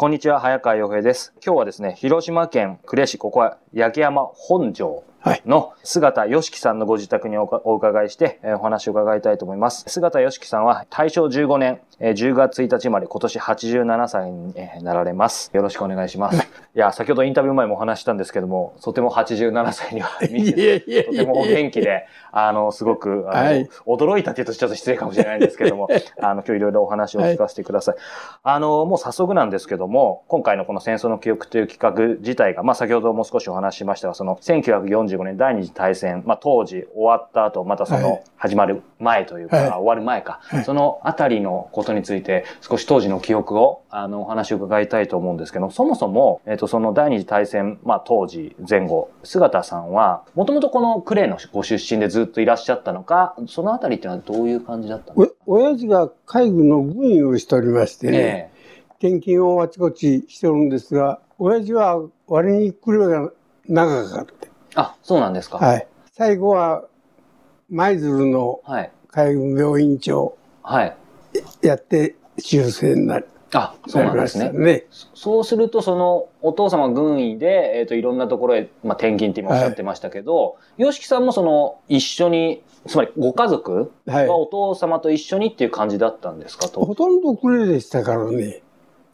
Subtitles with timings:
[0.00, 1.34] こんにちは、早川洋平です。
[1.44, 5.04] 今日はですね、広島県呉市、ここは焼山本庄。
[5.44, 7.44] の姿よしきさんのご自宅にお
[7.76, 9.84] 伺いして、えーお話を伺いたいと思います。
[9.88, 15.50] 姿よしきさんは大正15年、えー10月1日生まれ、今年87歳にえーなられます。
[15.52, 16.38] よろしくお願いします。
[16.74, 25.88] いや、先ほどインタビュー前もお話ししたんですけども、とても87歳には見えてとてもお元気で、あの、すごく、あの、はい驚いたって言うとちょっと失礼かもしれないんですけども、
[26.20, 27.94] あの、今日いろいろお話を聞かせてください。
[28.42, 34.38] あの、もう早速なんですけども、今回のこの戦争の記憶という企画自体が、まあ先ほども少しお話ししましたが、その
[35.16, 38.30] 1945年第二次大戦、まあ当時終わった後、またそはのい。
[38.36, 39.66] 始まる前というか、はい。
[39.66, 40.64] あ終わる前か、はい。
[40.64, 58.50] そのあたりのことについて少し当時の記憶を、あの、お話を伺いたいと思うんですけど、そもそも、えっ、と、その第二次大戦、まあ当時前後、姿さんは、もともとこの呉のご出身でずっといらっしゃったのか、そのあたりっていうのはどういう感じだったんです親父が海軍の軍医をしておりましてね、え。
[59.00, 63.32] 転勤をあちこちしておるんですが、親父は割に来るが
[63.66, 64.49] 長かって。
[64.70, 65.58] えあ、そうなんですか。
[65.58, 65.86] はい。
[66.12, 66.84] 最後は
[67.70, 68.92] 舞鶴のはい。
[69.08, 70.96] 海軍病院長はい。
[71.62, 74.50] やって修正になりあ、そうなんですね。
[74.52, 74.84] ね。
[75.14, 84.36] そうすると、その、お父様軍医で、えっ、と、いろんなところへ、まあ、転勤って今おっしゃってましたけど、よしきさんもその、一緒に、つまりご家族はいは。
[84.36, 86.84] お父様と一緒にっていう感じだったんですかと？
[86.84, 88.62] ほとんどくれでしたからね。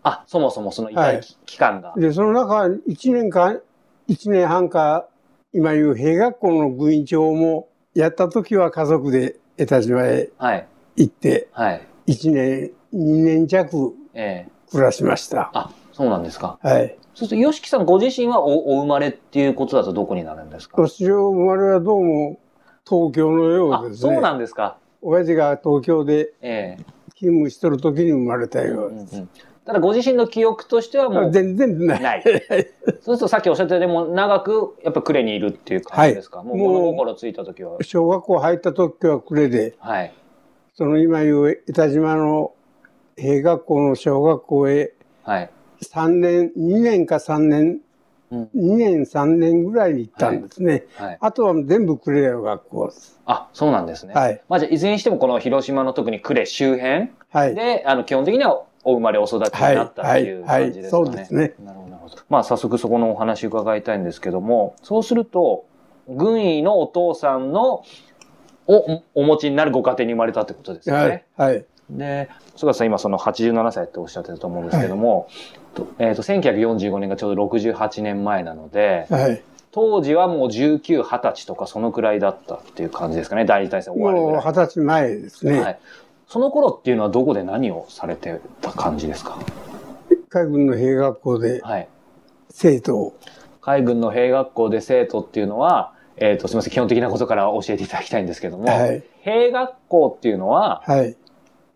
[0.02, 1.94] あ、そもそもその、はい期期間が。
[1.96, 3.62] で、その中、一年間、
[4.06, 5.08] 一年半か、
[5.56, 10.68] 今言う兵学校の軍医長も、やった時は家族で江田島へはい。
[10.96, 11.80] 行って、はい。
[12.04, 15.50] 一年、二年弱ええ暮らしました。
[15.54, 16.58] あ、そうなんですか。
[16.62, 16.98] はい。
[17.14, 20.74] そうすると、よしきさんご自身はおお生まれっていうことだとどこになるんですか？
[20.76, 22.38] 私の生まれはどうも
[22.86, 24.12] 東京のよあう、ですね。
[24.14, 24.76] そうなんですか。
[25.00, 29.16] 親父が東京でええ勤務しとる時に生まれたうんよううんです。
[29.16, 29.30] うん
[29.67, 32.03] ただご自身の記憶としてはもう全然ない。
[32.03, 32.22] ない。
[32.22, 32.36] そう
[33.03, 37.78] するとさっきおっしゃったようにもう長くやっぱ呉にいるっていう感じですか、もうもう物心ついた時は。
[37.83, 40.15] 小学校入った時は暮れで、はい。
[40.75, 42.53] その今言う江田島の
[43.16, 44.93] 兵学校の小学校へ
[45.25, 45.50] はい。
[45.82, 47.81] 3年、2年か3年、
[48.31, 48.43] うん。
[48.55, 50.84] 2年3年ぐらいに行ったんですね。
[50.97, 51.19] はい。
[51.21, 53.21] あとは全部呉の学校です。
[53.26, 54.15] あ、そうなんですね。
[54.15, 54.41] はい。
[54.49, 57.55] まあじゃあいずれにしてもこの広島の特に呉周辺はい。
[57.55, 61.04] で、あの基本的にはお生まれお育ちになったっていうはいはい感じですかね。
[61.06, 62.16] そうですねなるほど、なるほど。
[62.28, 65.66] まあ早速そこのお話伺いたいんですけども、そうすると、
[66.08, 67.82] 軍医のお父さんの
[68.69, 71.25] おお持ちになるご家庭に生まれたってことですよね。
[71.36, 71.54] はい。
[71.54, 71.64] はい。
[71.91, 75.28] で、菅田さん今その87歳っておっしゃってたと思うんですけども、
[75.75, 79.42] とえっ、と、1945年がちょうど68年前なので、はい。
[79.72, 84.34] 当時はもう19、20歳とかそのくらいだったっていう感じですかね、第二次大戦終わるぐらい。
[84.36, 85.60] もう二十歳前ですね。
[85.60, 85.78] はい。
[86.28, 89.38] その頃っていうのはどこで何をされてた感じですか？
[90.28, 91.88] 海軍の兵学校ではい。
[92.50, 93.16] 生徒を。
[93.60, 99.03] 海軍の兵学校で生徒っていうのは、えっ、と、すみません、基本的なことから教えていただきたいんですけども、はい。
[99.20, 101.10] 兵学校っていうのは、はい。
[101.10, 101.16] いわ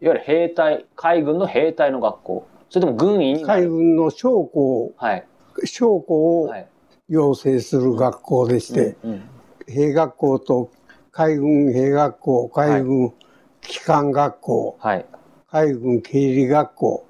[0.01, 3.71] ゆる兵隊、海軍の兵隊の学校、それとも軍医にな海る。
[3.71, 5.27] 軍の将校、はい。
[5.65, 6.69] 将校をはい。
[7.09, 9.23] 養成する学校でして、うんうん
[9.69, 10.71] 兵学校と
[11.13, 13.13] 海軍兵学校、海軍
[13.61, 15.07] 機関学校、はい。
[15.51, 17.07] 海軍経理学校、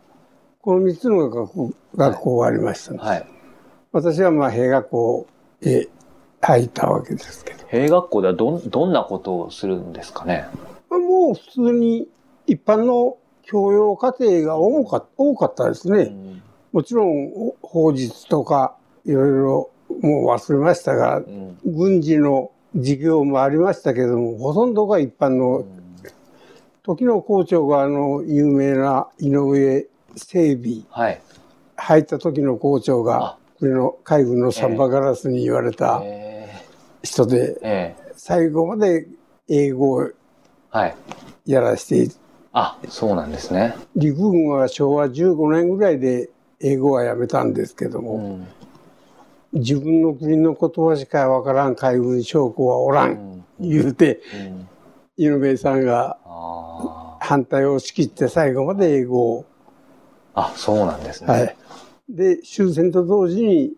[0.62, 3.27] この三つの学校学校がありました、ねはい。
[3.93, 5.27] 私はまあ兵学校
[5.62, 5.89] へ
[6.41, 7.66] 入ったわけですけど。
[7.69, 10.47] 兵学校ではどん、どんなことをするんですかね？
[10.89, 12.09] まあもう普通に
[12.47, 16.03] 一般の教養課程が多か多かったですね。
[16.03, 19.71] うんもちろん法術とかいろいろ
[20.03, 25.65] もう忘れましたが、うん軍事の授業もありましたけども、ほとんどが一般の、
[26.83, 29.87] 時の校長があの有名な井上
[30.17, 31.21] 整備、はい。
[31.77, 36.63] 入った時の校長あが、これの海軍のサンバガラスに言われたえ
[37.03, 39.07] 人で、ー、え最後まで
[39.49, 40.13] 英語をー
[40.71, 40.97] はい。
[41.47, 42.15] やらせて、
[42.53, 43.75] あ、そうなんですね。
[43.97, 46.31] 陸軍は昭和15年ぐらいで
[46.61, 48.47] 英語はやめたんですけども、
[49.53, 49.60] うん。
[49.60, 53.45] 自分の国の言葉しかわからん海軍将校はおら、うんん。
[53.59, 54.69] 言うて、うん
[55.21, 56.16] 井上さんが
[57.21, 59.45] 反対を仕切って最後まで英語を、
[60.34, 61.33] あ、そうなんですね。
[61.33, 61.57] はい。
[62.09, 63.72] で、終戦と同時に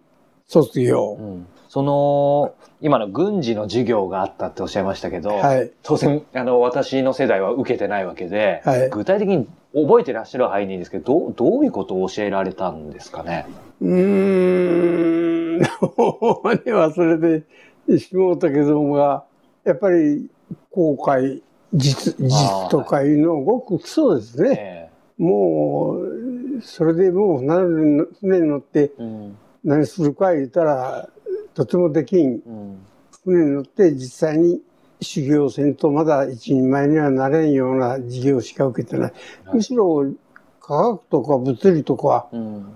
[0.47, 1.17] 卒業。
[1.19, 5.71] うん、その、今の軍事の授業があったっておっしゃいましたけど、はい。
[5.83, 13.47] 当然、あの、私の世代は受けてないわけで、はい具体的に覚えてらっしゃる範囲でいいんですけど、どう、どういうことを教えられたんですかね？
[13.81, 17.43] うーん、ほ んまに忘れ
[17.89, 19.25] てしもうたけどもが、
[19.65, 20.29] やっぱり
[20.71, 21.43] 公開、
[21.73, 24.55] 実、実とかいうのはごく基礎ですね。
[24.59, 29.39] えもう、それでもう船に船に乗ってうん。
[29.65, 31.09] 何するか言ったら、
[31.55, 32.43] とてもできん。
[32.45, 32.79] うん。
[33.25, 34.61] 船に乗って実際に
[35.01, 39.13] 修行せんとまだ一人前にはなれんような授業しか受けてない。
[39.45, 40.13] はいむしろ
[40.61, 42.67] 科学とか物理とか、うん。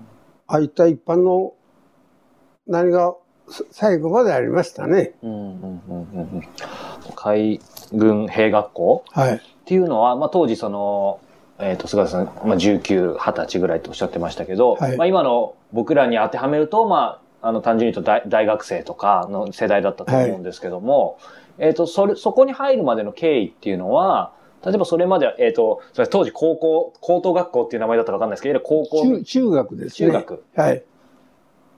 [0.47, 1.53] ああいった一般の
[2.67, 3.15] 何が
[3.71, 5.13] 最後までありましたね。
[5.21, 5.31] うん。
[5.31, 5.61] うん。
[5.61, 6.07] うん。
[6.11, 6.43] うん。
[7.15, 7.59] 海
[7.93, 9.35] 軍兵学校はい。
[9.35, 11.19] っていうのは、まあ、当時その、
[11.59, 21.17] えっ、と、菅田さん、まあ、19、20歳ぐらいとおっしゃってましたけど、はいまあ、今の僕らに当てはめると、まあ、あの、単純に言うと大大学生とかの世代だったと思うんですけども、
[21.57, 24.33] えっ、と、それ、そこに入るまでの経緯っていうのは、
[24.65, 30.09] 例えばそれまでは、えっ、と、それ当時高校、高等学校っていう名前だったかわかんないですけど、高校、中中学ですね。
[30.09, 30.43] 中学。
[30.55, 30.83] はい。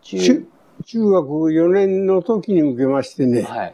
[0.01, 0.47] 中中
[0.85, 3.73] 中学4年の時に受けましてね、はい。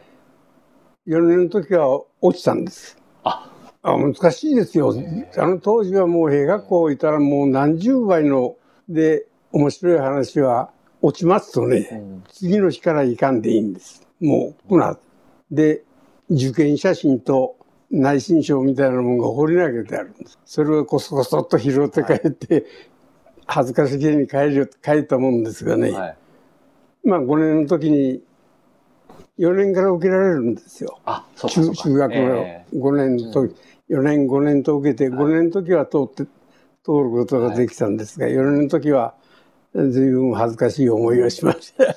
[1.06, 2.98] 4年の時は落ちたんです。
[3.24, 3.50] あ、
[3.82, 4.94] あ難しいですよ。
[5.36, 8.56] あの当時はもう兵学校いたらもう何十倍の
[8.88, 10.70] で面白い話は
[11.02, 12.24] 落ちますとうね、ん。
[12.28, 14.06] 次の日からいかんでいいんです。
[14.20, 14.98] もう、こな。
[15.50, 15.82] で、
[16.30, 17.56] 受験写真と
[17.90, 20.38] 内申書みたいなものが掘り投げてあるんです。
[20.44, 22.66] それをこそこそっと拾って帰って、
[23.46, 26.16] 恥ずかしげに帰る、帰ったもんですがね、はい。
[27.04, 28.22] まあ5年の時に
[29.38, 30.98] 4年から受けられるんですよ。
[31.04, 31.50] あ、そう。
[31.50, 32.16] 中中学の
[32.46, 33.54] え5年の時、
[33.90, 36.24] 4年5年と受けて、5年の時は通って、
[36.82, 39.14] 通ることができたんですが、4年の時は
[39.74, 41.84] 随分恥ずかしい思いをしました。
[41.84, 41.94] え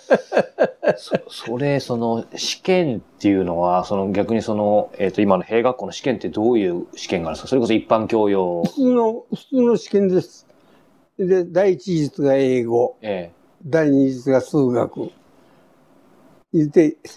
[0.98, 7.48] そそれ、その、試験っていうのは、その逆にその、えっ、と、今の兵学校の試験ってどういう試験があるんですか？
[7.50, 8.64] それこそ一般教養。
[8.64, 10.48] 普通の、普通の試験です。
[11.18, 15.12] で、第一次術が英語、ええ第二次術が数学。
[16.54, 17.10] 言って、あ、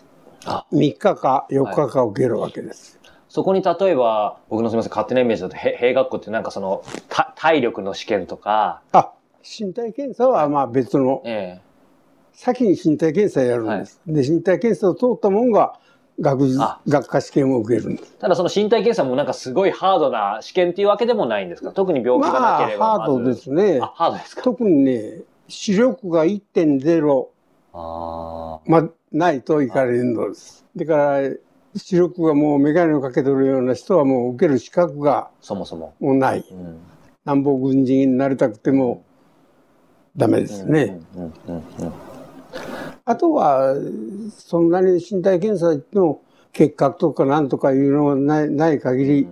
[0.45, 2.99] 3日か4日か受けるわけです。
[3.29, 9.13] そこに例えば、僕のすみません、勝手なイメージだと、へ兵学校ってなんかその、た体力の試験とか、あ、
[9.43, 11.61] 身体検査はまあ別の、え
[12.35, 14.01] 先に身体検査やるんです。
[14.07, 15.79] で、身体検査を通ったもんが
[16.21, 16.81] 学術あ。
[16.89, 18.15] 学科試験を受けるんです。
[18.19, 21.73] えただその身体検査もなんかすごいハードな試験っていうわけでもないんですか？
[21.73, 23.81] 特に病気がまあ、なければハードですね。
[23.83, 23.93] あ、。
[23.95, 24.43] ハードですか？
[24.43, 27.27] 特にね、視力が1.0、
[27.75, 28.61] ああ。
[28.67, 30.65] ま、ないといかれるのです。
[30.77, 31.31] だから、
[31.77, 35.95] 視力がもう眼鏡をかけてるような人はもう受ける資格がそもそも。
[36.01, 36.45] もうない。
[36.51, 36.79] うん。
[37.25, 39.05] 南北軍人になりたくても
[40.17, 41.01] ダメですね。
[43.05, 43.75] あとは、
[44.37, 46.21] そんなに身体検査の
[46.53, 49.29] 結核とかなんとかいうのがないない限り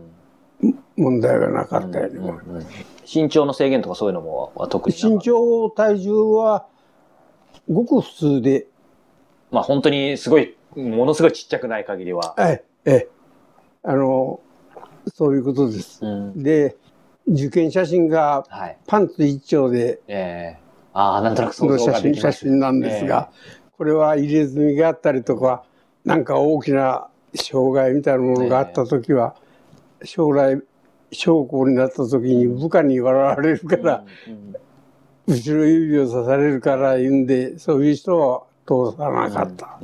[0.97, 2.67] 問題がなかったように思いますうんうん
[3.13, 6.67] 身長の制限とかそういうのもは特に身長、体重は
[7.69, 8.69] ごく普通で、
[9.51, 12.35] まあ本当にすごい、ものすごいちっちゃくない限りは。
[12.39, 13.09] ええ、ええ、
[13.83, 14.41] あの、
[15.15, 16.05] そういうことです。
[16.05, 16.43] うん。
[16.43, 16.77] で、
[17.29, 18.79] 受験写真がはい。
[18.87, 20.61] パンツ一丁でええ
[20.93, 22.39] ああ、なんとなく想の写真像ができます。
[22.39, 23.31] 写真なんですが、
[23.77, 25.65] これは入れ墨があったりとか、
[26.05, 29.37] なんか大きな障害みたいなものがあったときは、
[30.03, 30.61] 将来、
[31.13, 34.57] 将校になったときに部下に笑われるから、うんうん
[35.27, 39.79] 後ろ指を刺されるから言うんで、そういう人は通さなかった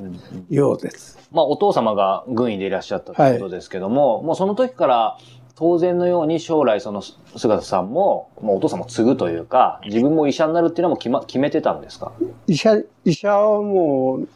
[0.49, 1.19] ようです。
[1.33, 5.19] まあお父様が軍医でいらっしゃったということですけども、もうその時から
[5.57, 12.13] 当然のように将来その菅田さんも、もうお父様を継ぐというか、自分も医者になるっていうのも決,、ま、決めてたんですか？
[12.47, 14.29] 医者、医者はもう、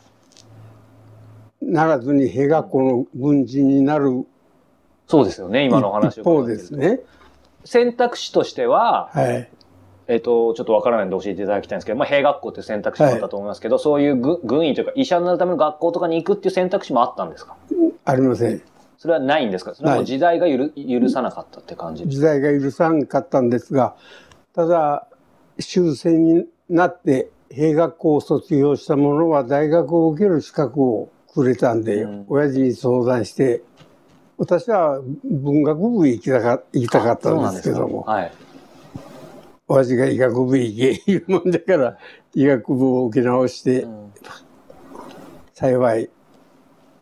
[1.62, 4.26] ならずに兵学校の軍人になる
[5.06, 7.00] そうですよね、今のお話を伺ってるとですね。
[7.64, 9.50] 選択肢としては、はい。
[10.10, 17.56] えっ、と、ちょっとわからないんで教えていただきたいんですけど、まあ、兵学校っていう選択肢もあったと思いますけど、そういう軍軍医というか医者になるための学校とかに行くっていう選択肢もあったんですか？
[18.04, 18.60] ありません。
[18.98, 19.74] それはないんですか？
[19.74, 23.94] それは時代がゆる許さなかったって感じ時代が許さんかったんですが、
[24.52, 25.06] ただ、
[25.60, 32.24] 終戦になって兵学校を卒業した者は大学を受ける資格をくれたんで、うん。
[32.28, 33.62] 親父に相談して、
[34.38, 38.49] 私は文学部へ行きたか行きたかったんですけども、あそうなんです
[39.72, 41.96] 親父が医学部へ行け いうもんだから、
[42.34, 44.12] 医学部を受け直してうん
[45.54, 46.10] 幸い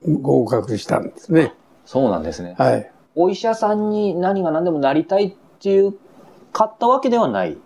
[0.05, 1.55] 合格したんですね。
[1.85, 2.55] そうなんですね。
[2.59, 2.91] はい。
[3.15, 5.95] お医者さんに何が何でもなりたいっていう、
[6.53, 7.57] 買ったわけではない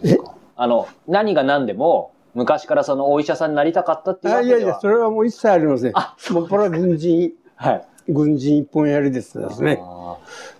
[0.00, 0.34] ですか？
[0.56, 4.56] あの、何が何でも、昔からそのお医者さんになりたかったっていうわけでは？
[4.56, 5.92] あいやいや、それはもう一切ありません。
[5.94, 7.84] あ、もうこれは軍人、はい。
[8.08, 9.82] 軍人一本やりですですね。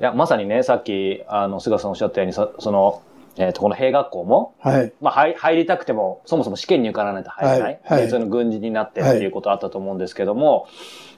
[0.00, 3.00] いや、まさにね、さっき、あの、菅さんおっしゃったように、そその、
[3.38, 4.92] えっ、と、この兵学校も、はい。
[5.00, 7.60] まあ、入入りたくても、そもそも試験に受からないと入れない。
[7.60, 10.66] はいはいでその軍人になってっていうことあったと思うんですけども、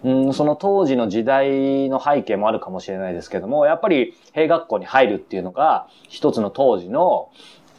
[0.05, 7.31] うん、その当時の時代の背景もあるかもしれないですけども、やっぱり兵学校に入るっていうのが、一つの当時の、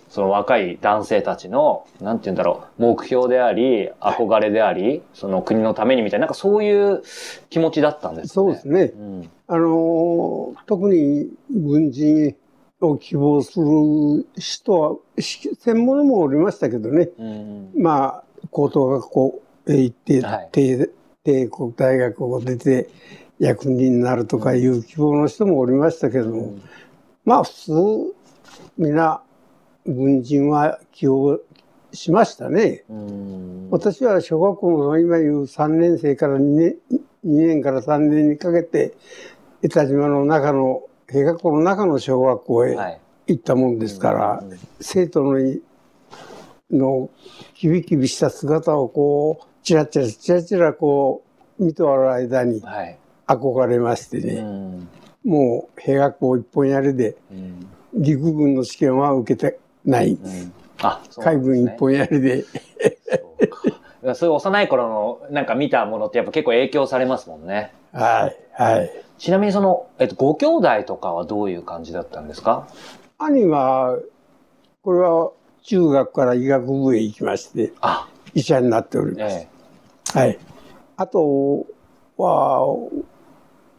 [0.10, 7.01] その若い男性たちの、なんて言うんだろう、目標であり、憧れであり、その国のためにみたいな、なんかそういう
[7.50, 8.27] 気持ちだったんですね。
[8.27, 8.91] そうですね。
[8.93, 9.29] うん。
[9.48, 12.36] あの、特に軍人
[12.81, 17.09] を希望する人は、し専門もおりましたけどね。
[17.17, 17.71] うん。
[17.75, 20.89] まあ、高等学校へ行って、はい帝
[21.23, 22.89] 帝国大学を出て
[23.38, 26.57] 役人になるとかいう希望の人もおりましたけども、
[27.25, 27.71] まあ普通、
[28.77, 29.21] 皆、
[29.85, 31.39] 軍人は起用
[31.93, 32.83] しましたね。
[32.89, 33.69] うん。
[33.69, 38.95] 私は小学校の今言う3年生から2年 ,2 年から3年にかけて
[39.61, 43.00] 江田島の中の兵学校の中の小学校へはい。
[43.27, 45.62] 行ったもんですから、うん生徒のい
[46.72, 47.10] の
[47.53, 51.24] キビキビした姿をこうチラチラチラチラこ
[51.60, 52.98] う見ておる間にはい。
[53.27, 54.89] 憧れましてうね、ん。
[55.24, 57.68] もう兵学校一本やりでうん。
[57.94, 60.46] 陸軍の試験は受けてないんです。
[60.46, 60.53] うん
[60.84, 62.50] あ、そうな海んですね軍一本やりでそ
[64.03, 67.72] うかそういう幼い頃のなんか見たものってやっぱ結構影響されますもんね。
[67.94, 72.67] はいはいちなみにその、えっと、ご兄弟とかはどういう感じだったんですか？
[73.20, 74.00] 兄は
[74.81, 75.31] これは
[75.63, 79.36] 中学から医学部へ行きましてあ、医者になっております。
[79.36, 79.48] え
[80.20, 80.39] はい。
[80.98, 81.67] あと
[82.17, 82.89] は、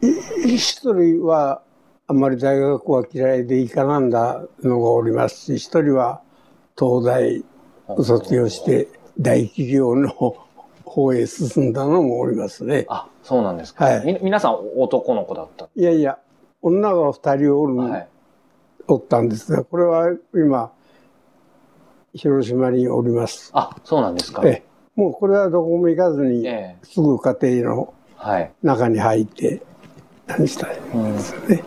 [0.01, 1.61] い一人は
[2.07, 6.21] あまり大学は嫌いで行かなんだのがおりますし、一人は
[6.79, 7.43] 東大え
[8.01, 8.87] 卒業して
[9.19, 10.37] 大企業の
[10.93, 12.85] 方へ進んだのもおりますね。
[12.87, 13.85] あ、そうなんですか。
[13.85, 15.67] はいみ皆さん男の子だった。
[15.75, 16.19] いやいや、
[16.61, 18.07] 女が二人おる、はい。
[18.87, 20.71] おったんですが、これは今、
[22.13, 23.49] 広島におります。
[23.53, 24.43] あ、そうなんですか。
[24.45, 28.51] ええもうこれはどこも行かずに、ええすぐ家庭のはい。
[28.61, 29.63] 中に入って、
[30.27, 31.63] 何したいうんですね。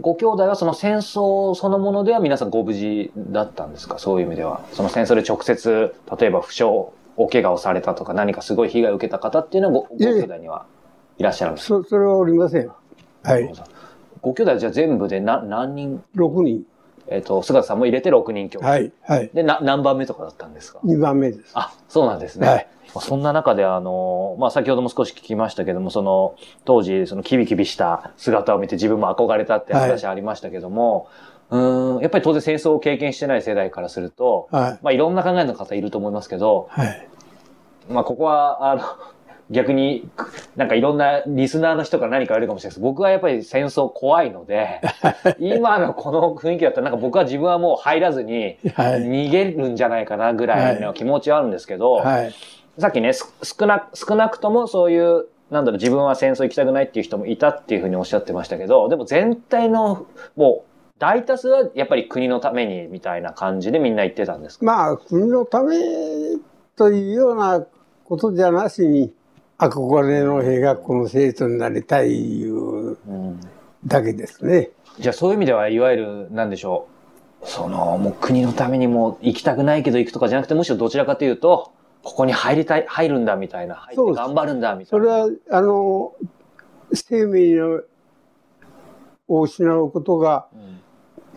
[0.00, 3.98] ご兄弟はその戦争そのものでは皆さんご無事だったんですか？
[3.98, 4.62] そういう意味では。
[4.72, 6.64] その戦争で直接、例えば負傷、
[7.16, 10.66] お怪我をされたとか何かすごい被害を受けた方っていうのはごご兄弟には
[11.18, 11.82] いらっしゃるんですか？
[11.82, 12.70] そそれはおりません。
[13.22, 13.52] はい。
[14.20, 16.64] ご兄弟じゃあ全部でな何人、6人。
[17.08, 18.66] えっ、と、菅田さんも入れて6人兄弟。
[18.66, 18.92] はい。
[19.02, 19.30] はい。
[19.34, 21.50] で、な、何番目とかだったんですか？2番目です。
[21.54, 22.46] あ、そうなんですね。
[22.48, 22.68] はい。
[23.00, 31.08] そんな中で、あの、まあ、先ほども少し聞きましたけども、その、当時、その、キビキビした姿を見て自分も憧れたって話ありましたけども、
[31.52, 34.78] うーん、やっぱり当然戦争を経験してない世代からすると、はい。
[34.82, 37.08] まあ、いろんな考えの方いると思いますけど、はい。
[37.90, 38.82] まあ、ここは、あの、
[39.50, 40.08] 逆に、
[40.56, 42.80] なんかいろんなリスナーの人から何か言われるかもしれないです。
[42.80, 44.80] 僕はやっぱり戦争怖いので、
[45.38, 49.02] 今のこの雰囲気だったらなんか僕は自分はもう入らずにはい。
[49.02, 52.32] 逃げるんじゃないかなぐらいの気持ちはあるんですけど、はい。
[52.78, 60.71] さっきね、す少な、少なくともそういう、なんだろう、自分は戦争行きたくないっていう人もいたっていうふうにおっしゃってましたけど、でも全体の、もう、
[61.02, 64.64] 大多数はやっぱり国のためにみたいな感じでみんな言ってたんですか？
[64.64, 65.76] まあ、国のため
[66.76, 67.66] というような
[68.04, 69.12] ことじゃなしに、
[69.58, 73.40] 憧れの兵学校の生徒になりたいいううん。
[73.84, 74.70] だけですね。
[75.00, 76.86] じゃあそういう意味では、いわゆる、なんでしょ
[77.42, 77.48] う？
[77.48, 81.72] その、もう国のためにもう行きたくないけど行くとかじゃなくて、むしろどちらかというと、
[82.04, 85.04] ここに入りたい、入るんだみたいな、入って頑張るんだみたいな。
[85.04, 86.12] それは、あの、
[86.92, 87.80] 生命の
[89.26, 90.78] を失うことが、うん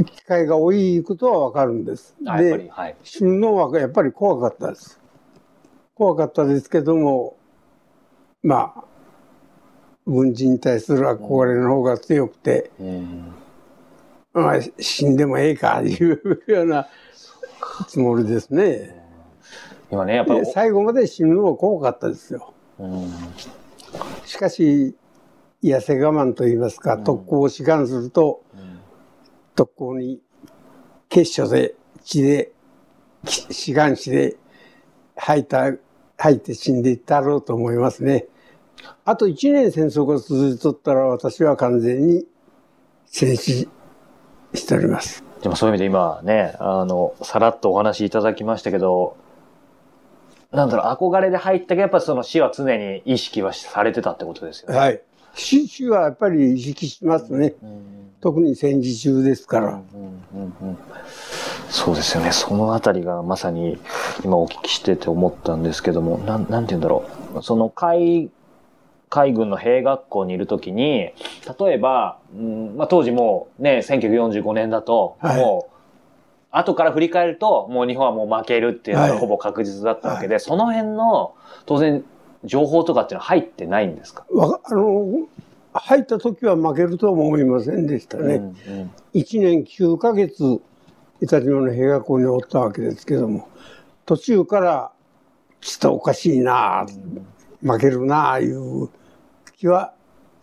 [0.03, 2.15] 機会が多いことはわかるんです。
[2.21, 2.95] で、はい。
[3.03, 4.99] 死ぬのはやっぱり怖かったです。
[5.93, 7.37] 怖かったですけども、
[8.43, 8.83] まあ、
[10.05, 13.33] 軍人に対する憧れの方が強くて、うん
[14.33, 16.87] まあ、死んでもええか、いうような
[17.87, 19.01] つもりですね。
[19.89, 22.53] 今ね、やっぱりで、最後まで死ぬのは怖かったですよ。
[22.79, 23.09] うん
[24.25, 24.95] しかし、
[25.63, 28.74] 痩せ我慢と言いますか、うん特攻を志願すると、うん
[29.55, 30.21] 特攻に
[31.09, 32.51] 結所で血で
[33.25, 34.35] き志願死で
[35.15, 35.71] 吐いた
[36.17, 38.27] 吐いて死んでいったろうと思いますね。
[39.05, 42.25] あと1年戦争が続いとったら私は完全に
[43.05, 43.69] 戦死
[44.53, 45.23] しております。
[45.41, 49.15] でもそういう意味で今ね、あの、さらっとお話しいただきましたけど、
[50.51, 54.77] なんだろう、憧れで入ったけど、やっぱその死は常に意識はされてたってことですよね。
[54.77, 55.01] はい。
[55.35, 57.53] 死死はやっぱり意識しますね。
[57.61, 59.67] うん特に戦時中ですから。
[59.67, 59.79] うん
[60.33, 60.77] うんうん
[61.69, 62.31] そうですよね。
[62.31, 63.77] そのあたりがまさに
[64.23, 67.43] 今お聞きしてて思ったんですけども、なん、なんて言うんだろう。
[67.43, 68.31] その海、
[69.09, 71.11] 海軍の兵学校にいるときに、
[71.59, 75.75] 例えば、うんまあ、当時もうね、1945年だと、はいもう、
[76.51, 82.05] 後から振り返ると、もう日本はもう負けるっていうのがはいほぼ確実だったわけで、その辺の、当然、
[82.45, 84.25] 情報とかっていうのは入ってないんですか？
[84.31, 85.27] わあの
[85.73, 88.35] 入った時は負けるとは思いませんでしたね。
[88.35, 88.49] うんう
[88.83, 90.59] ん1年9ヶ月
[91.21, 93.47] 板島の兵学校におったわけですけども、
[94.05, 94.91] 途中から
[95.61, 96.85] ちょっとおかしいな、
[97.61, 98.89] 負けるな、いう
[99.57, 99.93] 気は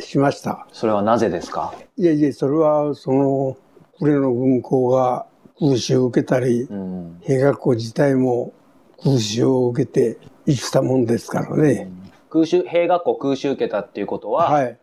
[0.00, 0.66] しました。
[0.72, 1.74] それはなぜですか？
[1.98, 3.56] いえいえ、それはその、
[4.00, 5.26] 呉の軍港が
[5.58, 7.20] 空襲を受けたり、うん。
[7.22, 8.54] 兵学校自体も
[9.02, 11.90] 空襲を受けて生きたもんですからね。
[12.30, 14.78] 空襲、兵学校空襲受けたっていうことは、はい。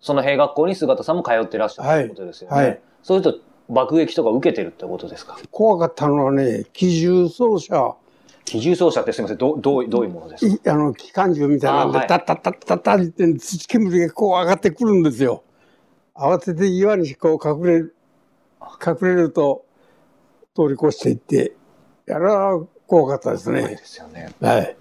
[0.00, 2.56] その兵学校に姿さんも通ってらっしゃるってことですよね。
[2.56, 5.38] はいはいそうすると爆撃とか受けてるってことですか？
[5.50, 7.94] 怖かったのはね、機銃奏者、
[8.44, 10.70] 機銃奏者ってすみません、どどうどういうものですか？
[10.70, 15.44] いあの、機関銃みたいなんで、あはいタッタッタッタッタッって土煙がこう上がってくるんですよ。
[16.14, 17.94] 慌てて岩にこう隠れる、
[18.84, 19.64] 隠れると
[20.56, 21.54] 通り越していって、
[22.06, 23.76] やら怖かったです怖いねで。
[23.84, 24.32] すよね。
[24.40, 24.76] はい。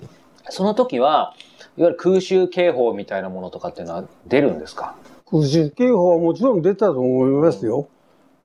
[0.49, 1.33] その時は、
[1.77, 4.95] いわゆる空襲警報みたいなものとかっていうのは出るんですか？
[5.29, 7.87] 空襲警報はもちろん出たと思いますよ。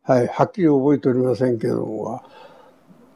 [0.02, 0.26] はい。
[0.26, 2.22] はっきり覚えておりませんけども。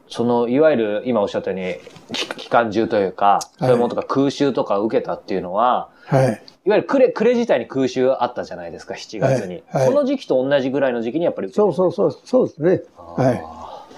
[0.09, 1.75] その、いわゆる今おっしゃったように、
[2.13, 6.41] 機機関銃というか、そういうものとか空襲とか受けたっていうのは、はい。
[6.65, 9.55] いわゆるクレ、クレ自体に空襲あったじゃないですか、7月に。
[9.67, 12.81] はいはいその時期と同じぐらいの時期にやっぱりそうそうそう、そうですね。
[12.97, 13.35] はい。
[13.35, 13.39] い。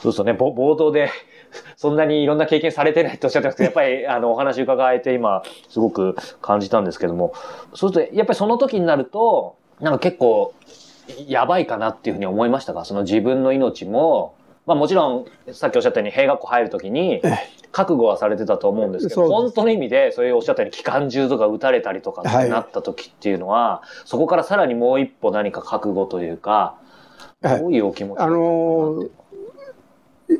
[0.01, 1.11] そうそうね、ぼ冒頭で、
[1.77, 7.33] そんなにいろんな経験されてないとおっしゃってますけど、やっぱりあのお話伺えて今、すごく感じたんですけども、
[7.73, 10.53] そうすると、やっぱりその時になると、なんか結構、
[11.27, 12.85] やばいかなっていうふうに思いましたか？
[12.85, 17.21] その自分の命も、まあもちろん、さっきおっしゃったように兵学校入る時に、
[17.71, 26.75] 覚悟はされてたと思うんですけど、本当の意味で、そういうおっしゃったように機関銃とか撃たれたりとかはいになった時っていうのは、そこからさらにもう一歩何か覚悟というか、
[27.41, 27.59] はい。
[27.59, 29.09] どういうお気持ちだあのー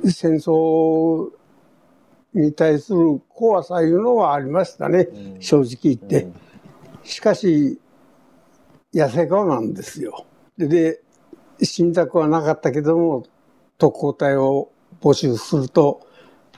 [0.05, 1.29] 戦争
[2.34, 6.24] に対する怖さいうのはありましたね、うん正直言って。
[6.24, 6.36] うん
[7.03, 7.79] しかし、
[8.93, 10.25] 痩せ我慢ですよ。
[10.58, 11.01] で、で
[11.62, 13.24] 死にたくはなかったけども、
[13.77, 16.05] 特攻隊を募集すると、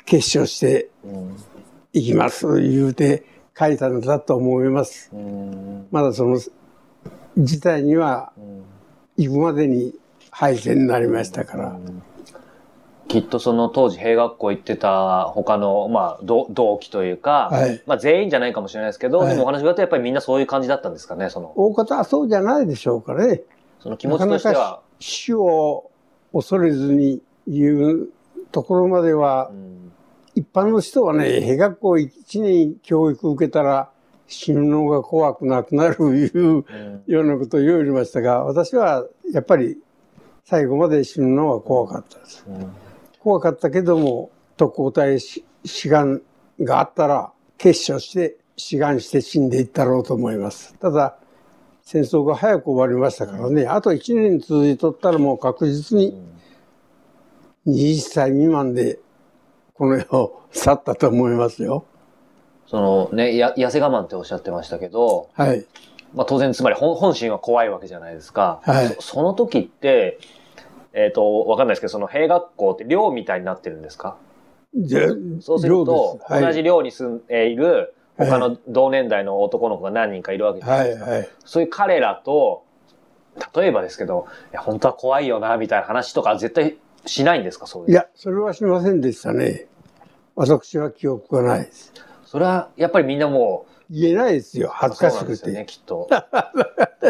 [0.06, 1.38] 決勝してうん
[1.94, 3.24] いきます、言うて
[3.58, 5.10] 書いたのだと思います。
[5.14, 6.40] うんまだその
[7.38, 8.64] 事態にはうん
[9.18, 9.94] 行くまでに
[10.32, 11.80] 敗戦になりましたから。
[13.12, 23.42] きっとその当時兵学校行ってた他の、まあ、同同期というか、はいまあ全員じゃないかもしれないですけど、はいでもお話があってやっぱりみんなそういう感じだったんですかね、その、大方はそうじゃないでしょうかね。
[23.82, 24.82] その気持ちとしてなかなはか。
[25.00, 25.92] 死を
[26.32, 28.10] 恐れずに言う
[28.54, 29.92] ところまではう、ん
[30.34, 33.90] 一般の人はね、兵学校一年教育受けたら
[34.28, 39.78] 死ぬのが怖くなくなるいううんようなことを言われましたが、私はやっぱり
[40.46, 42.46] 最後まで死ぬのは怖かったです。
[42.48, 42.72] うん
[43.24, 46.22] 怖かったけども、特攻隊し志願
[46.60, 50.74] があったら、結所して志願して死んでいったろうと思います。
[50.80, 51.18] ただ、
[51.84, 56.20] 戦争が早く終わりましたからね、あと1年続いとったらもう確実に
[57.68, 59.00] 20歳未満で
[59.74, 61.86] この世を去ったと思いますよ。
[62.66, 65.66] そのね、や痩せ我慢っておっしゃってましたけど、はい。
[66.16, 68.62] まあ当然つまり本本心は怖いわけじゃないですか。
[68.64, 70.18] はいそその時って、
[70.94, 74.18] えっ、と、わかんないですけど、その兵学校って寮みたいになってるんですか？
[74.76, 75.02] じゃ
[75.42, 81.06] そうすると、寮です同じ寮に住んでいる他の同年代の男の子が何人かいるわけじゃないですか。
[81.06, 81.30] はいはい。
[81.46, 82.64] そういう彼らと、
[83.56, 87.92] 例えばですけど、いや、本当は怖いよな、みたいな話とか絶対しないんですか、そういう。
[87.92, 89.68] いや、それはしませんでしたね。
[90.36, 91.94] 私は記憶がないです。
[92.26, 94.70] それは、やっぱりみんなも言えないですよ。
[94.70, 95.66] う、恥ずかしくそうなんですよね、て。
[95.66, 96.08] きっと。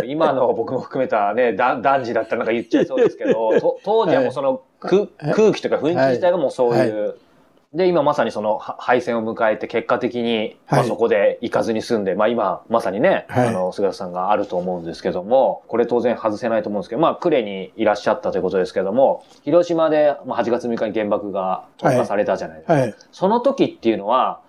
[0.06, 7.16] 今の僕も含めたね、だ男児だったらなんか言っちゃいそうですけど、 と当時はもうその空,、空気というか雰囲気自体がもうそういう。
[7.74, 22.74] で、今まさにそのは敗戦を迎えて結果的に、まあ、はいそこで行かずに住んで、まあ今まさにね、はいあの、菅田さんがあると思うんですけども、これ当然外せないと思うんですけど、まあ呉にいらっしゃったということですけども、広島でまあ8月6日に原爆が投下されたじゃないですか。
[22.74, 22.96] はい。
[23.12, 24.42] その時っていうのは、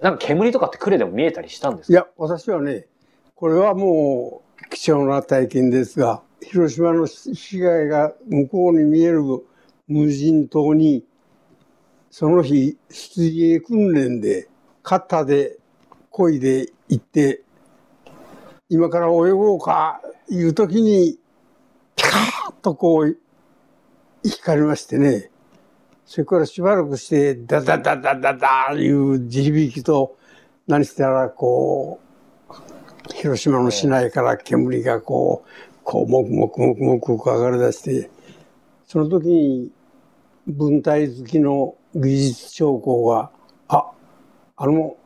[0.00, 2.86] なんか煙とかって呉でも見えたりしたんですいや、私はね、
[3.34, 9.22] これはもう貴重な体験ですが、広島の市街が向こうに見える
[9.88, 11.04] 無人島に、
[12.10, 14.48] その日、水泳訓練で、
[14.82, 15.58] 肩で、
[16.10, 17.42] 漕いで行って、
[18.68, 21.18] 今から泳ごうか、いう時に、
[21.94, 23.18] ピカーッとこう、
[24.24, 25.30] 光りましてね、
[26.06, 30.16] それからしばらくして、ダダダダダダいう地響きと、
[30.68, 31.98] 何したらこ
[32.48, 35.48] う、広島の市内から煙がこう、
[35.82, 38.10] こう、もくもくもくもく上がり出して、
[38.86, 39.72] その時に、
[40.46, 43.32] 文体好きの技術将校が、
[43.66, 43.90] あ、
[44.56, 44.96] あの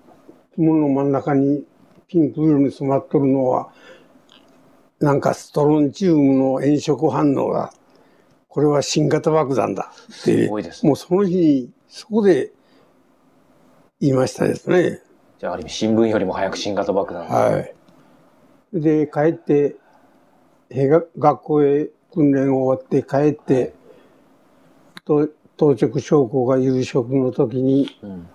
[0.55, 1.65] 雲の真ん中に
[2.09, 3.71] ピンク色に染まっとるのは、
[4.99, 7.73] なんかストロンチウムの炎色反応だ。
[8.51, 10.89] これは新型爆弾だって、すごいですね。
[10.89, 12.51] もうその日に、そこで
[14.01, 15.01] 言いましたですね。
[15.39, 17.29] じゃあ、ある意味新聞よりも早く新型爆弾。
[17.29, 17.75] はい。
[18.73, 19.77] で、帰って、
[20.69, 23.73] 兵学学校へ訓練終わって帰って、
[25.05, 28.29] と当直将校が夕食の時に、うん。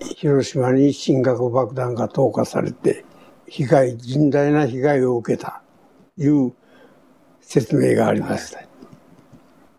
[0.00, 3.04] 広島に新型爆弾が投下されて、
[3.46, 5.62] 被害、甚大な被害を受けた、
[6.16, 6.52] いう
[7.40, 8.73] 説明がありました。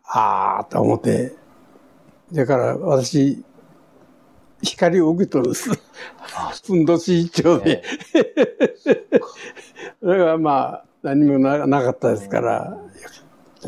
[0.08, 1.34] ああ、と思って、
[2.32, 3.44] だから私、
[4.62, 5.70] 光を受け取るんです。
[6.66, 7.84] ふんどし一丁で。
[10.04, 12.78] だからまあ、何もななかったですから、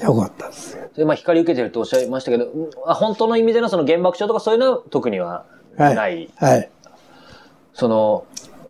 [0.02, 0.78] よかったです。
[0.95, 5.45] で、まあ、光受けてるとおっしゃいましたけど、うんあ本当の意味でのその原爆症とかそういうのは特には
[5.78, 6.30] はいない。
[6.36, 6.69] はい。
[7.73, 8.26] その、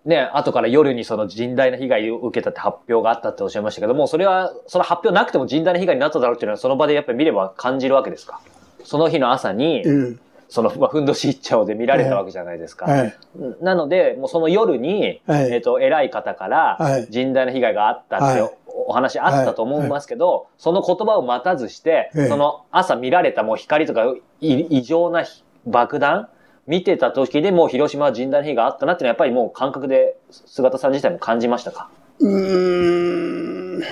[0.08, 8.40] ね、後から夜にその甚大な被害を受けたって発表があったっておっしゃいましたけども、それは、その発表なくても甚大な被害になっただろうっていうのはその場でやっぱり見れば感じるわけですか？
[8.84, 10.20] その日の朝に、うん。
[10.50, 12.86] その、まあ、ふんどし一丁で見られたわけじゃないですか。
[12.86, 13.14] はい。
[13.62, 15.52] なので、もうその夜に、はい。
[15.52, 18.52] えっ、と、偉い方からはい、甚大な被害があったってはい。
[18.68, 22.28] おお話あったと思いますけど、その言葉を待たずして、ええ。
[22.28, 24.06] その朝見られたもう光とか
[24.40, 25.26] い異常な
[25.66, 26.30] 爆弾
[26.68, 31.90] 見てた時でもう広島は甚大な被害があったなっていうのはやっぱりもう感覚で姿さん自体も感じましたか？
[32.20, 33.84] うーん。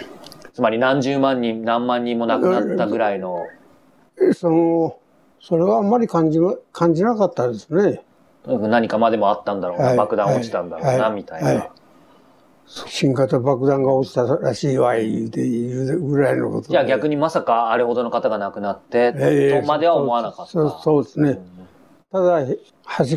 [0.54, 3.46] つまり何十万人、何万人も亡くなったぐらいの、
[4.34, 4.98] その、
[5.42, 8.04] それはあんまり感じま、感じなかったですね。
[8.46, 11.50] 何かまでもあったんだろうな、はい爆弾落ちたんだろうな、はいみたいな。
[11.50, 11.70] はい
[12.68, 16.68] 新型爆弾が落ちたらしいわ、言うて言うぐらいのことで。
[16.70, 20.52] じゃあ逆にまさかあれほどの方が亡くなって、ええとまでは思わなかった。
[20.52, 21.40] そうですね。
[22.12, 22.58] ただ、8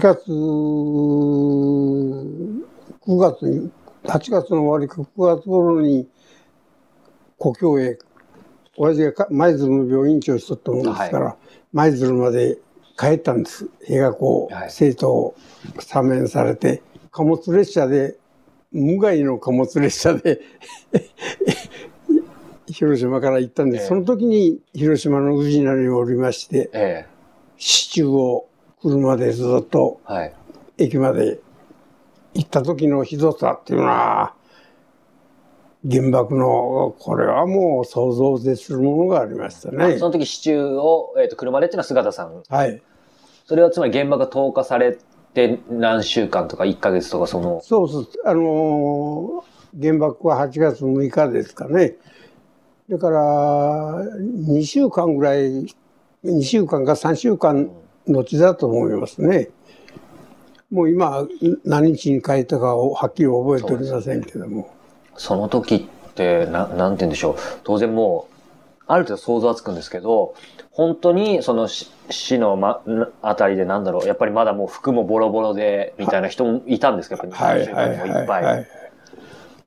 [0.01, 2.65] 月、9
[3.07, 3.71] 月に、
[4.05, 6.09] 8月の終わりか9月頃に、
[7.37, 7.99] 故郷へ、
[8.79, 11.37] 親父がか舞鶴の病院長しとったもんですから、
[11.73, 12.57] 舞鶴まで
[12.97, 13.69] 帰ったんです。
[13.85, 15.35] 兵学校はい、生徒を
[15.79, 18.17] 左面されて、貨物列車で、
[18.73, 20.41] 無害の貨物列車で、
[22.67, 23.87] 広島から行ったんで、ええ。
[23.87, 27.07] その時に広島の宇品におりまして、え。
[27.59, 28.48] 市中を
[28.83, 30.01] 車でずっと。
[30.77, 31.41] 駅まで
[32.35, 34.35] 行った時のひどさっていうのは、
[35.89, 40.07] 原爆の、これはもう想像を絶するものがありましたねそ。
[40.07, 42.43] の時支柱を、えっと車でっていうのは姿さん。
[42.49, 42.83] はい。
[43.47, 44.99] それはつまり原爆が投下され
[45.35, 48.09] て何週間とか1ヶ月とかその、そうそう。
[48.25, 51.97] あのー原爆は8月6日ですかね。
[52.89, 55.67] だから、2週間ぐらい、
[56.25, 57.71] 2週間か3週間
[58.13, 59.51] 後だと思いますね。
[60.71, 61.27] もう今、
[61.65, 64.71] 何日に書いたかをはっきり覚えておりませんけども。
[65.17, 67.37] その時って、ななんて言うんでしょう。
[67.65, 68.35] 当然もう、
[68.87, 70.35] ある程度想像はつくんですけど、
[70.71, 72.83] 本当にその市市の、ま、
[73.23, 77.17] あたりでなんだろう、やっぱりまだもう服もボロボロで、みたいな人もいたんですか？
[77.17, 78.45] やっぱはいり何週間にもいっぱい。
[78.45, 78.67] はいはい。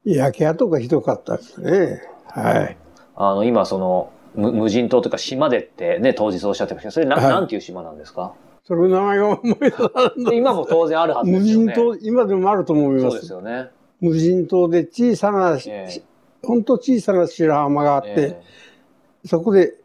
[0.06, 2.02] 焼け跡がひどかったですね。
[2.28, 2.78] はい。
[3.16, 7.26] あの、今その、無無人島とか島でってね、当日おっしゃってましたけど、それな,、はい。
[7.26, 8.34] なんていう島なんですか？
[8.64, 10.26] その名前が思い出さない。
[10.26, 11.74] で今も当然あるはずで無すよね。
[11.74, 13.02] 人島、今でもあると思いま。
[13.02, 13.70] そうですすよね。
[14.00, 16.02] 無人島で小さな、ええ。
[16.44, 18.42] 本当小さな白浜があって、え
[19.26, 19.76] そこで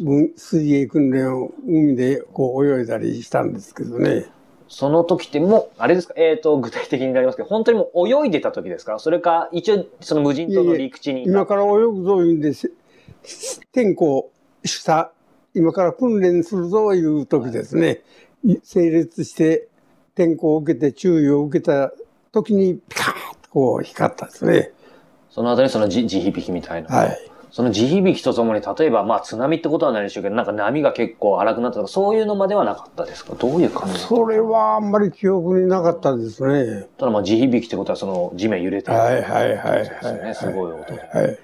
[0.00, 4.26] 軍水泳訓練を海でこう泳いだりしたんですけどね。
[4.68, 8.98] その時ってもう、あれですか、えっ、と、具体的になりますけど、本当にもう泳いでた時ですか？
[8.98, 12.70] それか、一応、その無人島の陸地に今から泳ぐぞいうんで、せ
[13.72, 14.30] 天候
[14.64, 15.12] した、
[15.54, 18.02] 今から訓練するぞいう時ですね。
[18.62, 19.68] 整列して
[20.14, 21.92] 天候を受けて注意を受けた
[22.32, 24.72] 時にピカーッとこう光ったですね。
[25.30, 26.88] その後にその地地響きみたいな。
[26.88, 27.18] はい。
[27.50, 33.36] その地響きとともに、例えば、まあ、津波ってことはないでしょうけど、なんか波が結構荒くなったとか、そういうのまではなかったですか？
[33.36, 33.98] どういう感じ？
[34.00, 36.88] それはあんまり記憶になかったですね。
[36.98, 40.34] ただまあ、地響きってことは、その地面揺れてるはいはいはいはいですよね。
[40.34, 40.98] すごい音で。
[40.98, 41.38] はい。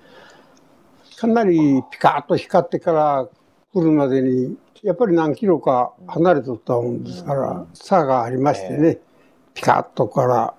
[1.20, 3.28] かなりピカッと光ってから
[3.74, 8.98] 来るまでに、やっぱり何キロか離れとったもんですから、差がありましてね、
[9.52, 10.54] ピカッとから、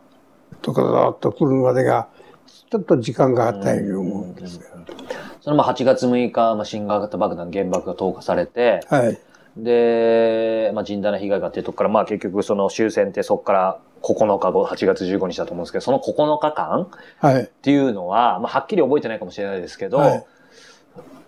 [0.61, 2.09] とかだっと来るまでが、
[2.69, 4.65] ちょっと時間があったように思うんですが。
[5.41, 9.17] そのまあ8月6日、まあ、新型爆弾原爆が投下されて、はい。
[9.57, 17.41] で、まあ、甚大な被害があってとこから、まあ、結局その終戦ってそこから9日後、8月15日だと思うんですけど、その9日間はい。
[17.41, 20.25] っていうのは、まあ、はっきり覚えてないかもしれないですけど、はい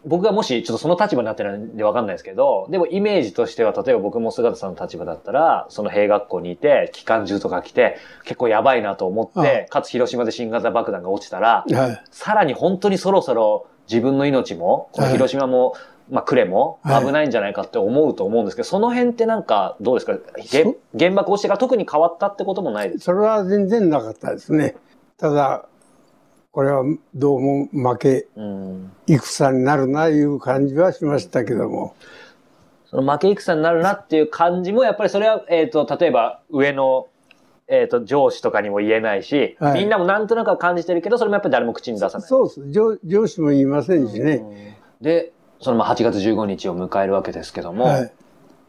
[0.05, 12.03] 僕がもしちょっとその立場になってるんでわかんないですけど、でもイメージとしては、例えば僕も姿さんの立場だったら、その兵学校にいて、機関銃とか来て、結構やばいなと思って、かつ広島で新型爆弾が落ちたら、はい。
[12.11, 15.75] さらに本当にそろそろ自分の命も、この広島も
[16.11, 17.05] まあ、呉もはい。
[17.05, 20.19] 危ないんじゃないかって思うと思うんですけど、その辺ってなんか、どうですか？
[20.99, 24.75] 原爆落ちてから特に変わったってこともないですそれは全然なかったですね。
[25.17, 25.65] ただ、
[26.53, 26.83] これは
[27.15, 28.91] どうも負けうん。
[29.07, 31.95] 戦になるないう感じはしましたけども。
[32.85, 37.07] その負け戦になるなっていう感じも、やっぱりそれは、えっ、と、例えば上の、
[37.67, 42.27] えっ、と、上司とかにも言えないし、はいみんなもなんとなくは感じてるけど、それもやっぱり誰も口に出さない。
[42.27, 42.61] そうです。
[42.69, 44.77] 上上司も言いませんしね。
[45.01, 48.13] で、そのまあ8月15日を迎えるわけですけども、はい。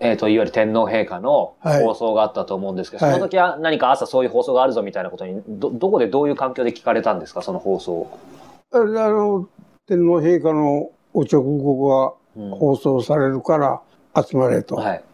[0.05, 8.19] えっ、と、いわゆる天皇陛下のはい放送があったと思うんですけど、はいその時は何か朝そういう放送があるぞみたいなことに、ど、どこでどういう環境で聞かれたんですか、その放送を。
[8.71, 9.49] あの、
[9.87, 13.81] 天皇陛下のお直後うんが放送されるから
[14.23, 15.05] 集まれとはい。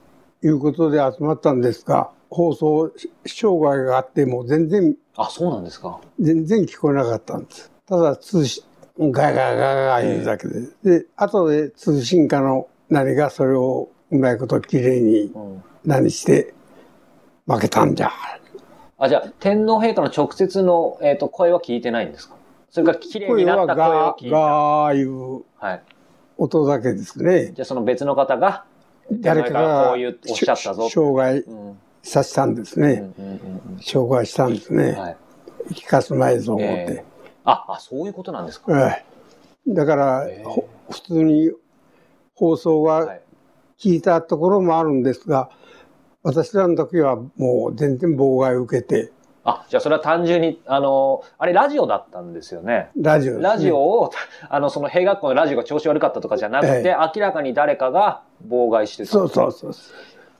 [0.42, 2.90] いうことで集まったんですが、放送
[3.26, 6.00] 障害があっても全然、あ、そうなんですか。
[6.18, 7.70] 全然聞こえなかったんです。
[7.86, 8.64] ただ通信、
[8.98, 10.60] ガガガガガ言うだけで。
[10.82, 16.52] で、後で通信課の何がそれをうまいこときれいにうん何して
[17.46, 18.10] 負けたんじゃ。
[18.98, 22.34] あ、じゃあ、天皇陛下の直接の、えっ、と、声は聞いてないんですか？
[22.70, 24.36] それから綺麗になった声をガ聞いた。
[24.36, 25.82] ガーいうはい。
[26.36, 27.52] 音だけですね。
[27.54, 28.64] じゃあ、その別の方が、
[29.10, 30.88] 誰かがこがういうおっしゃったぞ。
[30.90, 33.10] 障害うんさせたんですね。
[33.82, 34.84] 障害したんですね。
[34.90, 35.16] うんはい。
[35.72, 37.04] 聞かすまいぞ思っえて。
[37.44, 38.70] あ、あ、そういうことなんですか？
[38.72, 39.04] はい
[39.68, 41.50] だから、えーほ普通に
[42.34, 43.16] 放送は。
[43.80, 45.50] はい聞いたところもあるんですが、
[46.22, 49.10] 私らの時はもう全然妨害を受けて、
[49.42, 52.90] あ、じゃあそれは単純に、あの、あれラジオだったんですよね。
[53.00, 54.10] ラジオねラジオを、
[54.50, 59.08] あの、その兵学校のラジオが調子悪かったとかじゃなくて、え明らかに誰かが妨害してた。
[59.08, 59.72] そうそうそう。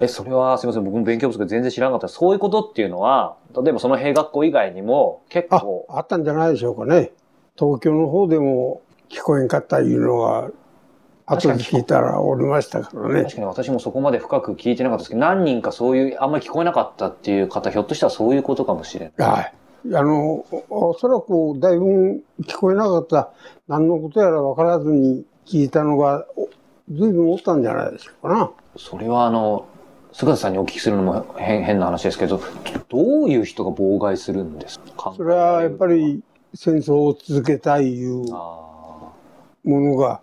[0.01, 2.09] え、それはすみません、僕も勉強不足で全然知らなかった。
[2.09, 7.13] そういうことっていうのは、例えばその兵学校以外にも結あ構、、あったんじゃないでしょうかね。
[7.59, 10.51] 東京の方でも聞こえんかったいうのは、
[11.31, 13.37] 後で聞いたらおりましたからね確。
[13.37, 19.31] かに私もそこまで深く聞いてなかったですけど、何人かそういう、あんまり聞こえなかったっていう方、ひょっとしたらそういうことかもしれない。
[19.31, 19.55] はい。
[19.95, 23.31] あの、おおそらくだいぶ聞こえなかった、
[23.69, 26.49] 何のことやら分からずに聞いたのが、お
[26.93, 28.51] 随分おったんじゃないでしょうかな。
[28.77, 29.67] それはあの、
[30.13, 32.41] 菅田さんにお聞きするのも変変な話ですけど、
[32.89, 35.15] どういう人が妨害するんですか？
[35.17, 36.21] それはやっぱり
[36.53, 39.13] 戦争を続けたいいうあ
[39.63, 40.21] ものが、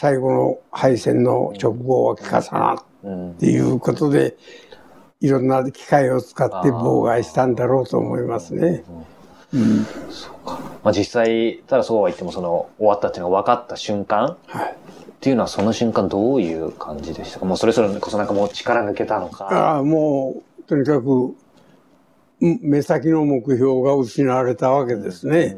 [0.00, 2.56] 最後の敗戦の直後は聞かさ
[3.02, 4.36] なっていうことで、
[5.20, 8.84] いろんな機械を使って妨害したんだろうと思いますね。
[9.52, 9.78] うん
[10.84, 14.74] まあ実際、ただそうは言ってもその終わったっていうのが分かった瞬間はいっ
[15.18, 17.44] ていうのはその瞬間どういう感じでしたか？
[17.44, 19.46] もうそれぞれこそなんかもう力抜けたのか。
[19.46, 21.34] ああもうとにかく
[22.40, 25.56] うん目先の目標が失われたわけですね。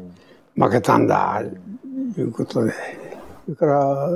[0.55, 1.43] 負けたんだ
[2.17, 2.73] いうことで。
[3.45, 4.09] それから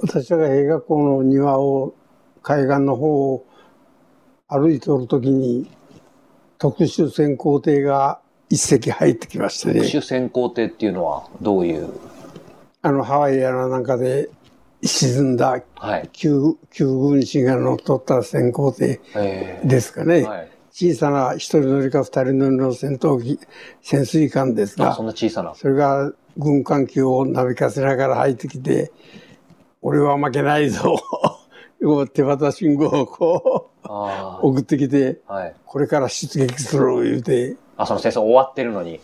[0.00, 1.94] 私が兵学校の庭を
[2.42, 3.46] 海岸の方を
[4.48, 5.70] 歩いておるときに
[6.58, 9.74] 特殊潜航艇が一隻入ってきましてね。
[9.74, 11.88] 特殊潜航艇っていうのはどういう、
[12.82, 14.28] あのハワイやらなんかで
[14.82, 16.08] 沈んだはい。
[16.12, 20.16] 旧旧軍師が乗っ取った潜航艇えですかね。
[20.16, 20.48] ーはい。
[20.72, 23.38] 小さな一人乗りか二人乗りの戦闘機、
[23.82, 25.54] 潜水艦ですあ、がそん、な小さな。
[25.54, 28.92] それが軍艦機をなびかせながら入ってきて、
[29.80, 30.96] 俺は負けないぞ。
[31.82, 35.34] こう手渡し信号をこあう送ってきて、あ。
[35.34, 35.54] はい。
[35.66, 39.00] これから出撃する言うて、あ、その戦争終わってるのに。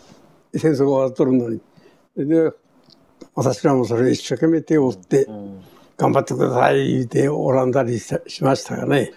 [0.55, 1.61] 戦争が終わっとるのに。
[2.17, 2.53] で、
[3.35, 5.61] 私らもそれ一生懸命手を打ってう、ん。
[5.97, 9.13] 頑張ってください言うてオランダにししましたがね。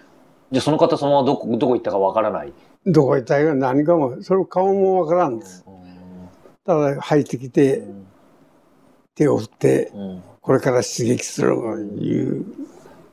[0.50, 2.52] じゃあその方そのままどこ、どこ行ったかわからない？
[2.86, 5.64] どこ行ったか何かも、それ顔もわからんです。
[6.64, 7.84] ただ入ってきて、
[9.14, 10.22] 手を振って、うん。
[10.40, 12.44] これから出撃するという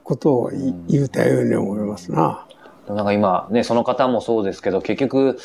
[0.03, 2.47] ことをい言うたように思いますな。
[2.88, 5.38] なんか今ね、その方もそうですけど、結局、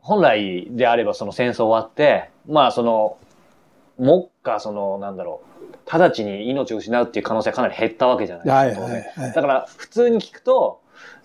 [0.00, 3.16] 本来であればその戦争終わって、まあその、
[3.96, 8.84] 目下その、なんだろう、直ちに命を失うっていう可能性はかなり減ったわけじゃないですか。
[8.84, 10.80] はいはいはいだから普通に聞くと、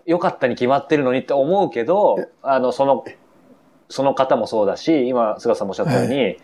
[0.05, 3.05] 良かったに決まってるのにって思うけど、あの、その、
[3.89, 6.37] その方もそうだし、今、菅さんもおっしゃったように、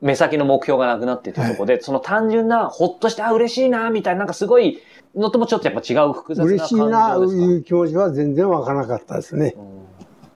[0.00, 4.78] 目先の目標がなくなっていて、はいそこで、その単純な、ほっとして、あ、嬉しいな、みたいな、なんかすごい
[5.14, 7.42] のともちょっとやっぱ違う複雑な嬉しいなですか？
[7.42, 9.54] いう気持ちは全然わからなかったですね。
[9.56, 9.82] うん。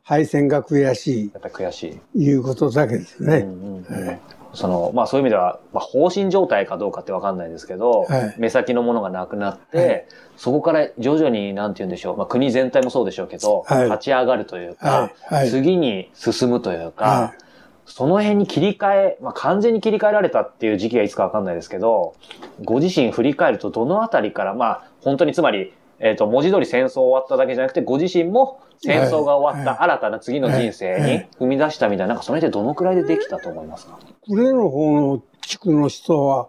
[0.03, 2.23] 敗戦が悔しやっぱり悔しい。
[2.23, 3.39] いいうことだけですね。
[3.39, 4.07] うんうん。
[4.07, 4.21] はい
[4.57, 8.35] その、まあそういう意味では、まあ放心状態かどうかってわかんないですけど、はい。
[8.39, 10.07] 目先のものがなくなって、はい。
[10.37, 13.85] そこから徐々に、なんて言うんでしょう、まあ国全体もそうでしょうけど、はい。
[13.85, 15.13] 立ち上がるというか、
[15.49, 17.35] 次に進むというか、は
[17.87, 22.15] その辺に切り替え、まあ、完全に切り替えられたっていう時期がいつかわかんないですけど、
[22.65, 33.99] ご自身振り返るとどのあたりから、まあ、本当につまり、えっ、と、文字通り戦争終わっただけじゃなくて、ご自身も戦争が終わった新たな次の人生に踏み出したみたいな、なんかその辺ってどのくらいでできたと思いますか？
[34.29, 36.49] 呉の方の地区の人は、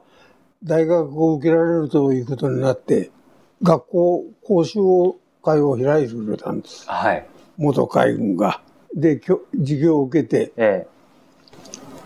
[0.64, 3.12] 大学を受けられるということになって、
[3.62, 4.80] 学校講習
[5.44, 6.90] 会を開いてくれたんです。
[6.90, 7.28] はい。
[7.58, 8.62] 元海軍が。
[8.96, 10.88] で、授業を受けて、え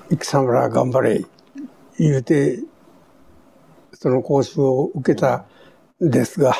[0.09, 1.25] 戦村頑張れ、
[1.97, 2.59] 言うて、
[3.93, 5.45] その講習を受けた
[6.03, 6.53] んですが、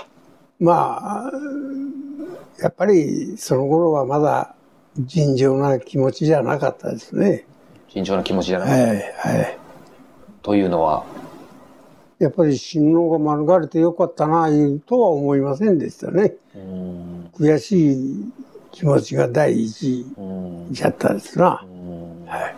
[0.60, 1.32] まあ、
[2.60, 4.56] やっぱりその頃はまだ
[4.98, 7.46] 尋常な気持ちじゃなかったですね。
[7.94, 9.58] え慎重な気持ちじゃない、はい、はい。
[10.42, 11.06] というのは、
[12.20, 14.48] やっぱり親王が免れてよかったな、
[14.86, 16.36] とは思いませんでしたね。
[17.38, 18.32] 悔しい
[18.72, 21.68] 気持ちが第一うーん、じゃったですなう。
[21.68, 22.56] んはい。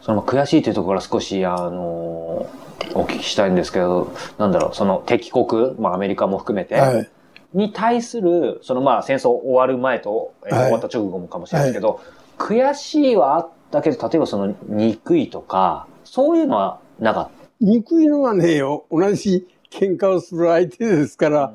[0.00, 2.46] そのまあ悔しいというところから少し、あの
[2.94, 7.10] お聞きしたいんですけど、なんだろう、その敵国、まあアメリカも含めて、はい。
[7.52, 12.00] に対する、そのまあ戦争終わる前と、えーはい終わった直後もかもしれないですけど、
[12.38, 17.28] 悔しいはあったけど、例えばその憎いとか、そういうのはなかっ
[17.60, 18.60] 憎いのはね、
[18.90, 21.30] 同じ喧嘩をする相手ですかた。
[21.30, 21.54] ら、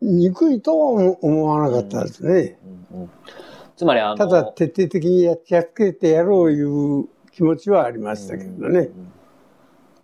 [0.00, 2.58] 憎いとは思思わなかったですね。
[2.92, 3.10] うんうん
[3.76, 8.90] つまりあの、ただ徹底的にやっつけてやろういう気持ちはありましたけどね。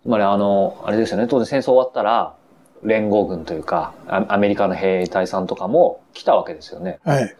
[0.01, 2.35] つまりあの、あれですよね、当然戦争終わったら、
[2.81, 6.97] 連合軍というか、アアメリカの兵隊さんとかも来たわけですよね。
[7.03, 7.35] はい。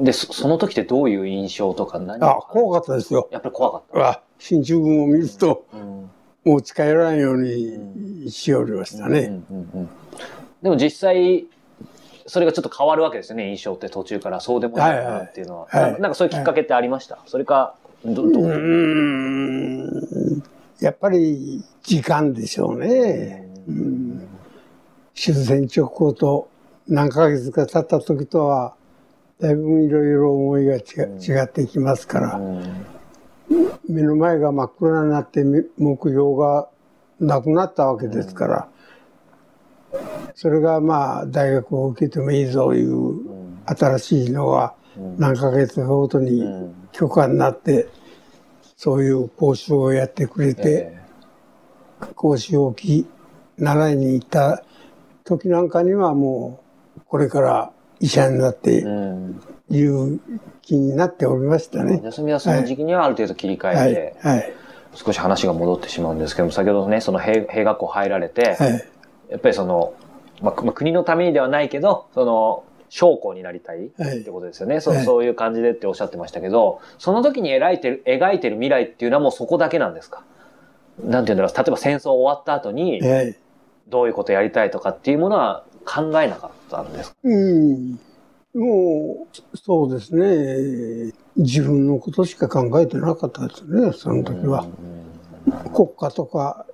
[0.00, 3.28] で、そその時ってどういう印象とか何あ、怖かったですよ。
[3.32, 4.08] やっぱり怖かった。
[4.08, 6.10] あ、進駐軍を見ると、うん
[6.44, 9.40] もう近寄らんようにしおりましたね。
[10.60, 11.46] でも実際、
[12.26, 15.68] それがちょっと変わるわけですよね、印象って途中からそうでもないなっていうのは。
[15.70, 18.44] はいはいなんかそういうきっかけってありました、それか、ど、ど、う？
[18.44, 18.56] ー
[20.36, 20.42] ん。
[20.80, 23.48] やっぱり時間でしょうね。
[23.66, 24.28] うん
[25.14, 26.48] 終戦直後と
[26.86, 28.74] 何ヶ月か経った時とは、
[29.40, 30.80] だいぶいろいろ思いが違
[31.18, 32.86] 違ってきますから、うん。
[33.88, 36.68] 目の前が真っ暗になってめ目標が
[37.20, 38.68] なくなったわけですから、
[40.34, 43.60] それがまあ大学を受けてもいいぞいううん。
[43.66, 45.16] 新しいのがうん。
[45.18, 46.74] 何ヶ月かごとにうん。
[46.92, 47.88] 許可になって、
[48.76, 51.04] そういう講習をやってくれて、え
[52.14, 53.06] 講習をき
[53.58, 54.62] 習いに行った
[55.24, 56.60] 時なんかにはも
[56.98, 57.72] うこれから
[58.04, 59.40] 医者になっえてうん。
[59.70, 60.20] いう
[60.60, 62.00] 気になっておりましたね。
[62.04, 64.52] 休みはその時期にはある程度切り替はいえて、、はい、
[64.94, 68.84] 少し話が戻ってしまうんですけども、先ほどね、その兵兵学校入られて、はい、
[69.30, 69.94] やっぱりその、
[70.42, 74.20] まあ、まあ国のためにではないけど、その、将校になりたいはい。
[74.20, 74.80] ってことですよね。
[74.80, 75.04] そうはい。
[75.04, 80.24] そういう感じでっておっしゃってましたけど、その時に描いてる、描いてる未来っていうのはもうそこだけなんですか？
[81.02, 83.36] なんて言うんだろう、例えば戦争終わった後に、はい。
[83.88, 87.16] どういうことやりたいとかっていうものは考えなかったんですか？
[87.24, 87.98] うん。
[88.54, 91.12] もう、そうですね。
[91.36, 94.66] 自分のことしか考えてなかったですね、その時は。
[95.74, 96.64] 国家とか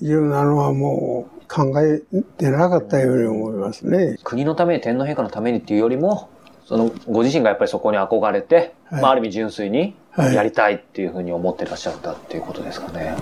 [0.00, 2.00] いうなのはもう考え
[2.38, 4.18] てなかったように思いますね。
[4.24, 6.30] 国のために天皇陛下のためにっていうよりも、
[6.64, 13.14] そのご自身がやっぱりそこに憧れて、はいまあある意味純粋にはいやりたいっていうふうに思ってらっしゃったっていうことですかね。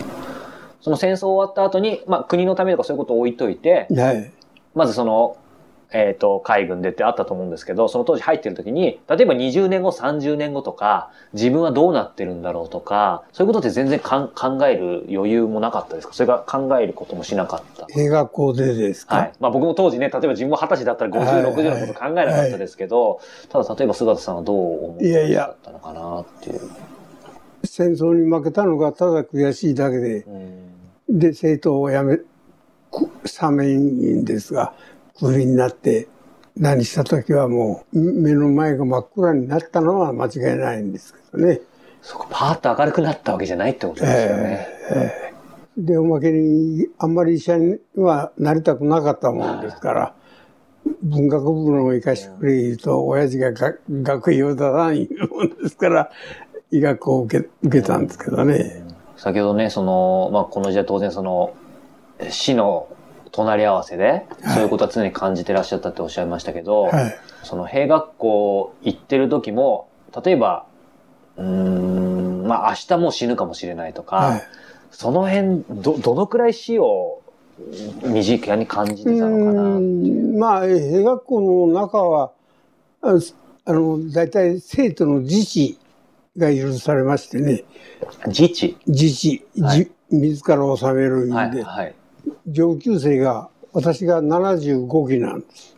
[0.81, 4.33] その戦争終わった後に、まあ国のためとかそういうことを置いといて、はい。
[4.75, 5.37] まずその、
[5.93, 14.31] えっ、と、海軍でってあったと思うんですけど、その当時入ってる時に、例えば20年後、30年後とか、自分はどうなってるんだろうとか、そういうことって全然考
[14.69, 16.15] える余裕もなかったですか？
[16.15, 17.89] それが考えることもしなかった。
[18.01, 19.33] 映画校でですか、はい。
[19.41, 26.61] まあ僕も当時ね、例えば自分も二十歳だったら50、はいはい60のこと考えなかったですけど、ただ例えば姿さんはどう思っていやいやらったのかなっていう。
[27.65, 30.71] 戦争に負けたのがただ悔しいだけで、うん
[31.11, 32.27] で、政党を辞め、く
[33.25, 34.75] 寒いんですが、
[35.19, 36.09] クビになって、
[36.57, 41.61] 何した時はもう、目の前が真っ暗になったのは間違いないんですけどね。
[42.03, 44.67] そこパーッと明るくなったわけじゃないってことですよね。
[45.77, 50.15] で、おまけに、あんまり医者にはなりたくなかったもんですから、
[51.03, 56.11] 文学部の行かしてくれ言うと、親父がが学位を出さんいうもんですから、
[56.71, 58.85] 医学校を受け受けたんですけどね。
[59.17, 61.55] 先ほどね、その、まあこの時代当然その、
[62.31, 62.89] 死の
[63.33, 67.19] 隣り合わせで、そういうことは常に感じてらっしゃったっておっしゃいましたけど、はい。
[67.43, 69.89] その兵学校行ってる時も、
[70.25, 70.67] 例えば、
[71.37, 74.43] うーん、まあ明日もう死ぬかもしれないとか、はい。
[74.91, 77.23] その辺、ど、どのくらい死を
[78.03, 80.35] 身近に感じてたのかなっていう。
[80.35, 82.33] うんまあ、兵学校の中は、
[83.03, 83.15] あ
[83.65, 85.79] あの、大体生徒の自治
[86.37, 87.65] が許されましてね、
[88.27, 88.77] 自治。
[88.87, 91.63] 自治、はいじ自ら治める意はい。
[91.63, 91.95] はい。
[92.47, 95.77] 上級生が、私が75期なんです。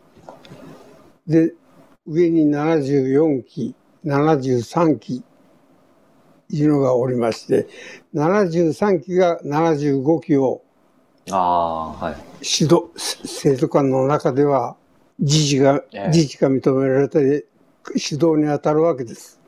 [1.26, 1.52] で、
[2.06, 3.74] 上に74期、
[4.04, 5.22] 73期、
[6.50, 7.66] いうのがおりまして、
[8.14, 10.62] 73期が75期を
[11.30, 12.16] ああ、はい。
[12.42, 14.76] 指導、生徒官の中では
[15.18, 17.18] 自治が、ええ自治が認められて
[17.88, 19.40] 指導に当たるわけです。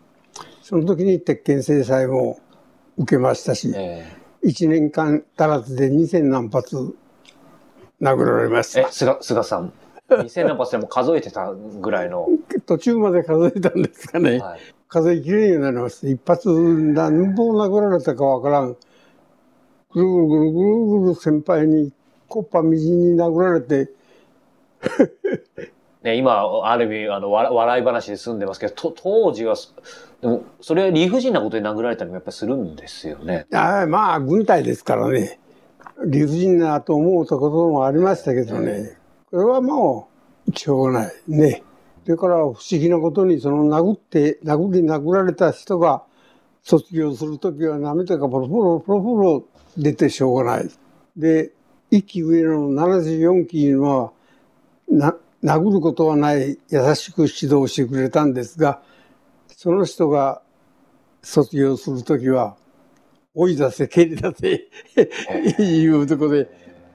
[0.62, 2.38] その時に鉄拳制裁も
[2.96, 4.06] 受けましたし、え
[4.44, 6.94] 1年間足らずで2000何発
[8.00, 8.92] 殴られましええ、た。
[8.92, 9.72] 菅、菅さん。
[10.10, 12.28] 2000何発でも数えてたぐらいの。
[12.66, 14.38] 途中まで数えたんですかね。
[14.38, 14.60] はい。
[14.88, 16.08] 数えきれんようになりました。
[16.08, 18.76] 一発何本殴られたかわからん。
[19.92, 21.92] ぐるぐるぐるぐるぐる先輩に
[22.28, 23.90] コッパみじんに殴られて、
[26.04, 29.56] ね、今、ある意味、あの、笑笑い話で済んでますけど、と当時は、
[30.20, 33.46] でも、それは理不尽なことで殴られたりもやっぱりするんですよね。
[33.52, 35.40] ああまあ軍隊ですからね。
[36.06, 38.98] 理不尽なと思うところもありましたけどね。
[39.30, 40.08] これはも
[40.46, 41.62] うしょうがないね。
[42.04, 46.02] それから不思議なことにその殴って殴り殴られた人が
[46.62, 49.44] 卒業する時は涙がポロポロポロポロ
[49.78, 50.70] 出てしょうがない。
[51.16, 51.52] で
[51.90, 54.12] 一期上の74期のは
[54.88, 58.82] な殴ることはない優しく指導してくれたんですが
[59.56, 60.42] その人が
[61.22, 62.56] 卒業する時は
[63.34, 64.32] 追い出せ、蹴り出
[64.96, 66.48] せ、 いうところで、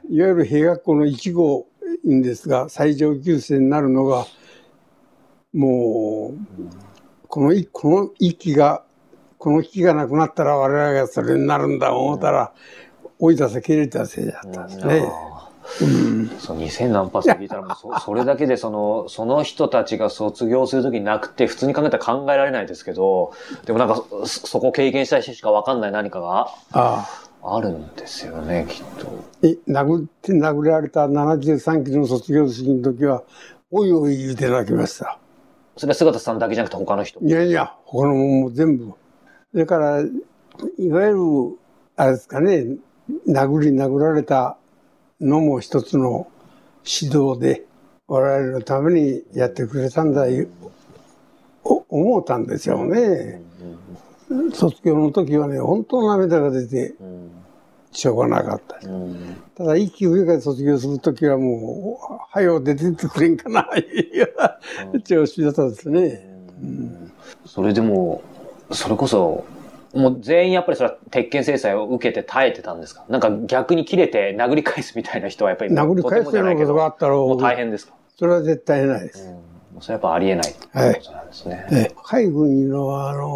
[0.10, 1.68] いわゆる兵学校の1号
[2.08, 4.26] んですが、最上級生になるのが、
[5.54, 8.84] もう、このい、この一期が、
[9.38, 12.54] この期がなくなったら我々がそれになるんだ思ったら、
[13.20, 15.12] 追い出せ、蹴り出せやったんですね。
[15.82, 23.32] あーそう2000何発って聞いたらもうそ それだけでそのその人たちが卒業するときになくて普通に考えたら考えられないですけど
[23.66, 27.08] でもなんかそそこを経験した人しか分かんない何かがあ
[27.42, 29.08] あるんですよねきっと。
[29.08, 29.48] あ。
[29.48, 33.24] え、殴って殴られた73期の卒業式の時は、
[33.72, 35.18] おいおい言うて泣きました。
[35.78, 37.30] それは姿さんだけじゃなくて他の人も？
[37.30, 38.92] いやいや、他のもんも全部。
[39.56, 41.58] だから、いわゆる、
[41.96, 42.76] あれですかね、
[43.28, 44.58] 殴り殴られた
[45.22, 46.28] のも一つの
[46.86, 47.66] 指導で、
[48.08, 50.48] 我々のためにやってくれたんだ、い
[51.64, 53.42] 思ったんですよね。
[54.54, 56.94] 卒業の時はね、本当涙が出て、
[57.92, 58.88] しょうがなかった。
[58.88, 66.30] うんただ、一期上から卒業する時はもう、はよ出てってくれんかな、いう調子だったですね。
[67.46, 68.22] それでも
[68.72, 69.44] それこそ
[69.94, 73.06] もう全員やっぱりそれは鉄拳制裁を受けて耐えてたんですか？
[73.10, 79.28] なんか逆に切れて殴り返すみたいな人はやっぱり殴り返すようなことがあったら、もう大変ですか、それは絶対ないです。
[79.76, 80.70] うん、それはやっぱありえないってこ
[81.06, 81.68] となんですね。
[81.72, 83.30] え海軍のは、あの、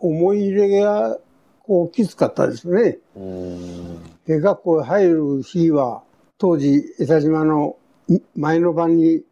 [0.00, 1.18] 思い入れが、
[1.64, 2.98] こう、きつかったですね。
[3.16, 6.02] うんで、学校へ入る日は、
[6.38, 7.76] 当時、江田島の、
[8.08, 9.22] ん前の晩に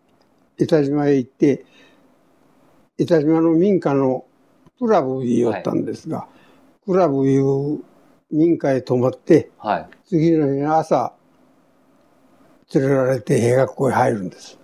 [0.59, 1.65] 江田島へ行って、
[2.99, 4.25] 江田島の民家の
[4.79, 6.27] クラブに寄ったんですが、
[6.87, 7.83] クラブいう
[8.31, 9.89] 民家へ泊まって、はい。
[10.07, 11.15] 次の日の朝、
[12.75, 14.59] 連れられて兵学校へ入るんです。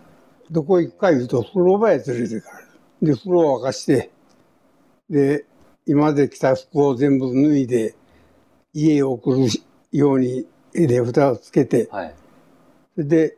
[0.51, 2.65] どこ行くか言うと、風呂場へ連れて行かれ
[3.03, 3.15] る。
[3.15, 4.11] で、風呂を沸かして、
[5.09, 5.47] で、
[5.87, 7.95] 今まで着た服を全部脱いで、
[8.73, 9.47] 家へ送る
[9.93, 12.15] ように、で、蓋をつけて、はい。
[12.95, 13.37] それで、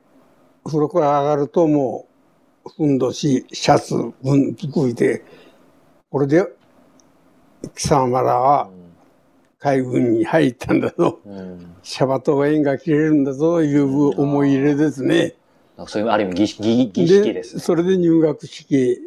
[0.65, 2.07] 風呂から上がるとも
[2.65, 5.25] う、ふんどし、シャツ、分、服いて、
[6.11, 6.47] これで、
[7.75, 8.71] 貴様らは
[9.59, 11.21] 海軍に入ったんだぞ。
[11.25, 11.39] うん。
[11.39, 15.35] うんシャバとが縁が切れるんだぞという思い入れですね。
[15.77, 17.61] なんかそういうある意味儀式儀儀式ですね。
[17.61, 18.99] それで入学式、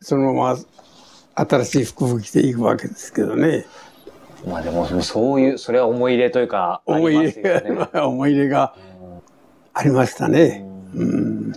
[0.00, 0.58] そのまま
[1.34, 3.66] 新しい服を着ていくわけですけどね。
[4.46, 7.60] まあでもそういう、それは思い入れというか、あ思いり入れ。
[7.92, 8.74] が、思い入れが
[9.72, 10.66] ありましたね。
[10.94, 11.52] うん。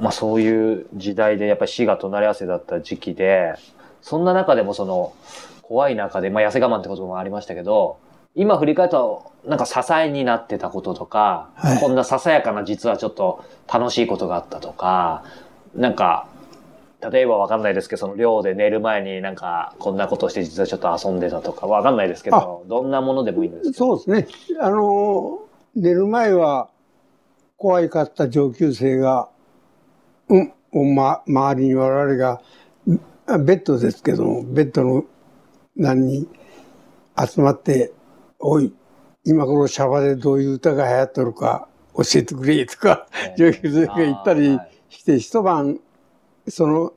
[0.00, 3.54] まあそういう時代でやっぱり死が隣り合わせだった時期で、
[4.06, 5.12] そんな中でもその
[5.62, 7.98] 怖い中で、まあ痩せ我慢ってこともありましたけど、
[8.36, 15.24] 今振り返るとなんか支えになってたこととか、はいこんなささやかな実はちょっと楽しいことがあったとか、
[15.74, 16.28] なんか、
[17.10, 23.72] 例えばわかんないですけど、その寮で寝る前になんかこんなことをして実はちょっと遊んでたとかわかんないですけど、どんなものでもいいんです。
[23.72, 24.28] そうですね。
[24.60, 25.40] あの、
[25.74, 26.68] 寝る前は
[27.56, 29.28] 怖いかった上級生が、
[30.28, 32.40] うん、おま、周りに我々が、あ
[33.26, 35.04] ベッドですけども、ベッドの
[35.76, 36.28] 何に
[37.18, 37.92] 集まって、
[38.38, 38.72] おい、
[39.24, 43.06] 今頃シャバでどういう歌が流行っとるか教えてくれとか、
[43.36, 44.58] 上級生が言ったり
[44.88, 45.80] して、一晩、
[46.48, 46.92] その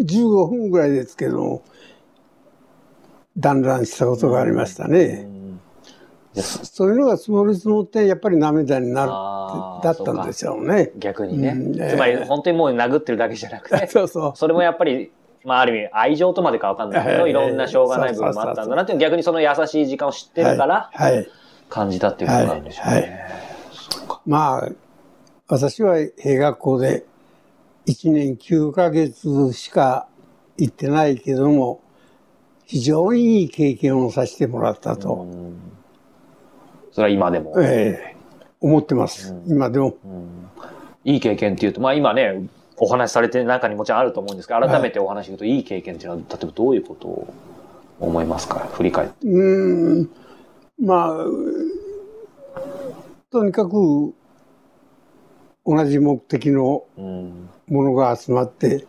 [0.00, 1.62] 15分ぐらいですけども、
[3.36, 5.28] 団らんしたことがありましたね。
[6.34, 9.10] そそういうのが積もり積もってやっぱり涙になる
[9.82, 10.92] だったんでしょうね。
[10.96, 11.48] 逆にね。
[11.50, 14.32] うんつまり本当にもう殴ってるだけじゃなくて、 そうそう。
[14.36, 15.10] それもやっぱり、
[15.44, 21.16] まあある意味愛情とまでかわかんないけど、はいいろんなしょうがない部分もあったんだなっていう逆にその優しい時間を知ってるからはい。
[21.16, 21.28] はい
[21.70, 22.92] 感じたっていうことなんでしょうね。
[22.92, 23.10] はい
[24.26, 24.68] まあ、
[25.48, 27.06] 私は兵学校で
[27.86, 30.06] 1年9ヶ月しか
[30.58, 31.80] 行ってないけども、
[32.66, 35.60] 非常にいい経験をさせてもらったと、うん
[36.92, 37.54] それは今でも。
[37.60, 38.16] ええ
[38.60, 39.34] 思ってます。
[39.46, 39.96] 今でも。
[41.04, 42.42] いい経験っていうと、まあ今ね、
[42.80, 47.32] お話しされてる中にもちろんあると思うんですが、改めてお話聞くと、いい経験っていうのは、例えばどういうことを
[48.00, 48.68] 思いますか？
[48.72, 49.26] 振り返って。
[49.26, 50.10] うーん、
[50.80, 52.60] まあ、
[53.30, 54.14] とにかく
[55.64, 57.50] 同じ目的のうん。
[57.68, 58.84] ものが集まって、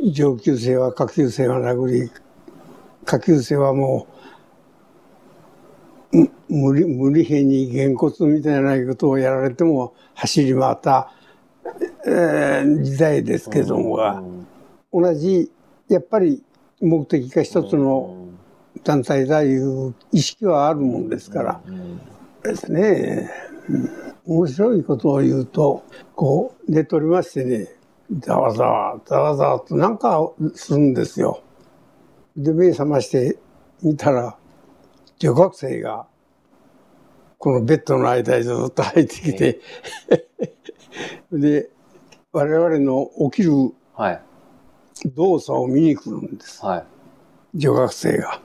[0.00, 2.10] 上級生は下級生は殴り、
[3.04, 4.06] 下級生はも
[6.10, 11.12] う、む無理、無理変にげんこつみたいなことをやられても走り回った、
[12.06, 13.96] えー時代ですけども。
[13.96, 14.22] が、
[14.92, 15.50] 同じ、
[15.88, 16.42] やっぱり
[16.80, 18.28] 目的が一つの
[18.84, 21.60] 団体だいう意識はあるもんですから、
[22.42, 23.30] ですね、
[23.68, 25.82] うん面白いことを言うと、
[26.14, 27.68] こう、寝取りましてね、
[28.20, 31.42] ざわざわ、ざわざわとなんかするんですよ。
[32.36, 33.38] で、目覚まして
[33.82, 34.36] 見たら、
[35.18, 36.06] 女学生が、
[37.38, 39.60] このベッドの間にずっと入ってきて、
[41.32, 41.70] で、
[42.32, 43.52] 我々の起きる
[43.94, 44.22] はい。
[45.16, 46.64] 動作を見に来るんです。
[46.64, 46.84] はい。
[47.58, 48.40] 女学生が。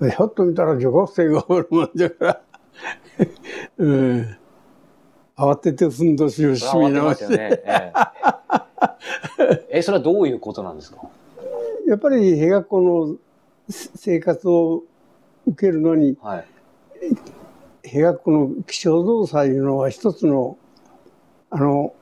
[0.00, 2.40] でひょっと見たら女学生がおるもんだから、
[3.78, 4.36] うん、
[5.36, 7.62] 慌ててふんどしをそ締め直して、ね。
[7.64, 7.92] え
[9.40, 10.98] え え、それはどういうことなんですか？
[11.86, 13.16] やっぱり兵学校の
[13.68, 14.84] せ生活を
[15.46, 16.44] 受けるのに、はい。
[17.82, 20.56] 兵学校の気象動作いうのは一つの、
[21.50, 21.92] あの、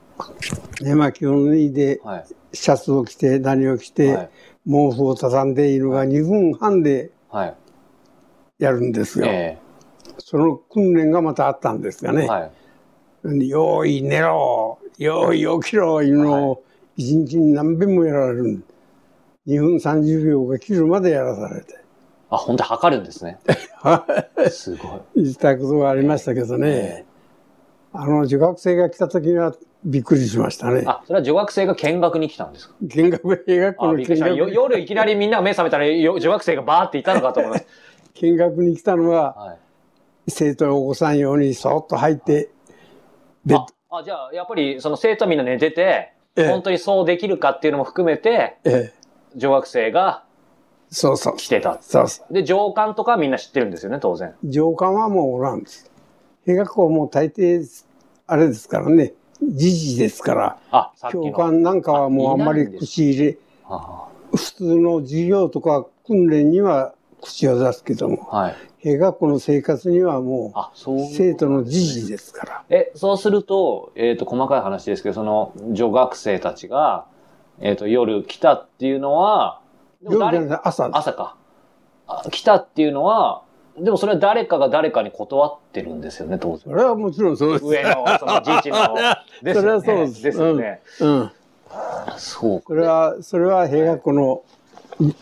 [0.81, 2.25] 寝巻きを脱いで、はい。
[2.53, 4.29] シャツを着て、何を着て、はい。
[4.65, 7.55] 毛布を畳んでいるのが2分半ではい。
[8.59, 9.27] やるんですよ。
[9.27, 9.57] え
[10.17, 12.25] その訓練がまたあったんですがね。
[12.25, 12.51] えは
[13.25, 13.49] い。
[13.49, 16.63] よーい寝ろよーい起きろいうのを
[16.95, 18.63] 一日に何遍もやられる。
[19.47, 21.79] 2分30秒が切るまでやらされて。
[22.29, 23.39] あ、本当に測るんですね。
[24.51, 25.23] すごい。
[25.23, 27.05] 言ったことがありましたけどね。
[27.93, 30.83] あの、女学生が来た時にはびっくりしましたね。
[30.85, 32.75] あ、それは女学生が見学に来たんですか？
[32.81, 37.67] 見学、兵学校あ、の見学夜いきなりみんなが目覚めたらよ女学生がバーっていたのかと思います。
[38.15, 39.57] 見学に来たのは、はい。
[40.29, 42.49] 生徒を起こさんようにそっと入って、
[43.45, 43.59] ベッ
[43.89, 48.93] あ、あじゃあ、やっぱり、その生徒はみんな寝てて、ええ本当にそうできるかっていうのも含めて、ド、ええ、
[49.35, 50.23] 女学生が
[50.89, 51.37] そうそう。
[51.37, 51.77] 来てた。
[51.81, 52.33] そうそう。
[52.33, 54.35] で、上官とかはみんな知ってるんですよね、当然。
[54.43, 55.89] 上官はもうおらんです。
[56.45, 57.63] 兵学校はもう大抵、
[58.25, 61.31] あれですからね、時事ですから、教の。
[61.31, 68.55] 官なんかはもうあんまり口入れ、あ普通の授業とか訓練には口を出すけども、はい。
[68.79, 72.63] 兵学校の生活にはもあ、そう生徒の時事ですから。
[72.69, 77.05] え、そうすると、えっ、と、細かい話ですけど、その、女学生たちが、
[77.59, 79.61] えっ、と、夜来たっていうのは、
[80.01, 80.89] 夜じゃない朝。
[80.93, 81.35] 朝か。
[82.07, 83.43] あ来たっていうのは、
[83.77, 86.59] でもそれは誰かが誰かに断ってるんですよね、当然。
[86.59, 87.65] それはもちろんそうです。
[87.65, 88.95] 上の、その、じいちの。
[89.43, 90.81] ですよねそれはそうですですよね。
[90.99, 91.31] うん。
[92.17, 94.43] そうそれは、それは兵学校の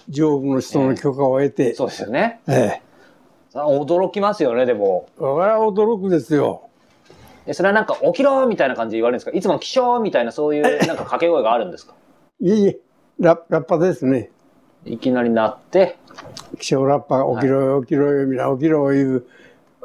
[0.08, 2.39] 上部の人の許可を得て、そうですよね。
[2.47, 2.82] ええ。
[3.53, 5.10] あ驚きますよね、でも。
[5.18, 6.70] それは驚くですよ。
[7.45, 9.38] えそれはなんか、起きろみたいな感じで言われるんですか？
[9.38, 11.93] いつも起床みたいな、そういう、なんか掛け声があるんですか？
[12.39, 12.80] いえいえ、
[13.20, 14.32] ララッパですね。
[14.86, 15.97] いきなりなって、
[16.59, 19.25] 気象ラッパが起きろよ、起きろよ、みんな起きろよ、いう、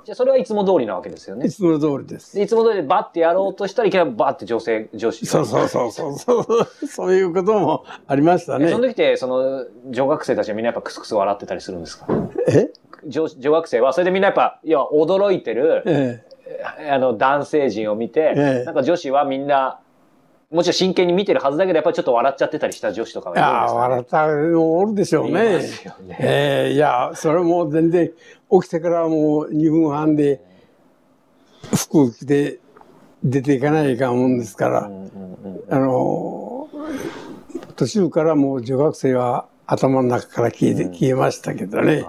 [0.05, 1.51] じゃあそれはいつも通りなわけですよねい。
[1.51, 2.35] つも通りです。
[2.35, 5.27] でいつも通りでバッてやろうとしたらいきなりバッて女性、女子が。
[5.27, 6.41] そうそうそうそうそ
[6.83, 6.87] う。
[6.87, 8.79] そういうこともありましたねえそ。
[8.79, 12.07] の時って、その、女学生たちはみんなやっぱクスクス笑ってたりするんですか？
[12.49, 12.71] え？
[13.07, 16.25] 女女学生は、それでみんなやっぱ、いや、驚いてる、え
[16.91, 19.81] あの、男性陣を見て、ええなんか女子はみんな、
[20.51, 25.61] もちろん真剣に見てるはずだけど、やっぱりちょっと笑っちゃってたりした女子とかはいるんですか、笑ったのおるでしょういねま。
[25.61, 26.17] すよね。
[26.21, 28.11] ええいや、それも全然、
[28.51, 30.41] 起きてからもう2分半で、
[31.73, 32.59] 服を着て
[33.23, 34.89] 出ていかないかんもんですから、あ
[35.79, 42.05] のー、途中からもう女学生は頭の中から消えて、消えましたけどね。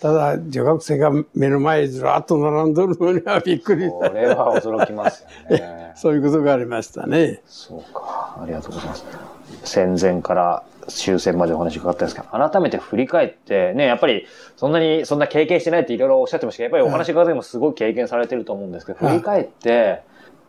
[0.00, 5.92] ただ、女学生が目の前にずらっと並んどるのにはびっくりこれは驚きますよね。
[5.96, 7.42] そういうことがありましたね。
[7.46, 8.38] そうか。
[8.42, 9.04] ありがとうございます。
[9.64, 14.26] 戦前から終戦までお話伺ったんですけど、改めて振り返って、ね、やっぱり
[14.56, 20.02] そんなに、そんな経験してないっていろいろおっしゃってましたけど、やっぱりお話伺ってもすごい経験されてると思うんですけど、はい振り返って、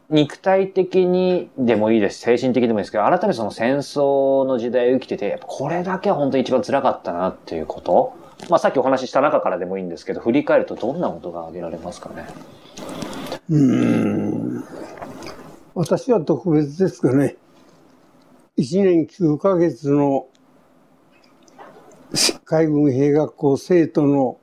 [0.09, 8.17] 肉体的にでもいいです、精神的でもいいですけど、改めてその戦争の時代を生きてて、やっぱこれだけは本当に一番辛かったなっていうこと。
[8.49, 12.25] まあさっきお話しした中からでもいいんですけど、振り返るとどんなことが挙げられますかね？
[13.49, 14.63] うーん
[15.75, 17.35] 私は特別ですがね、
[18.57, 20.27] 1年9ヶ月の
[22.45, 24.39] 海軍兵学校生徒の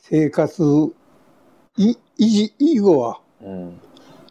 [0.00, 0.62] 生活
[1.78, 3.80] い維持以後はうん。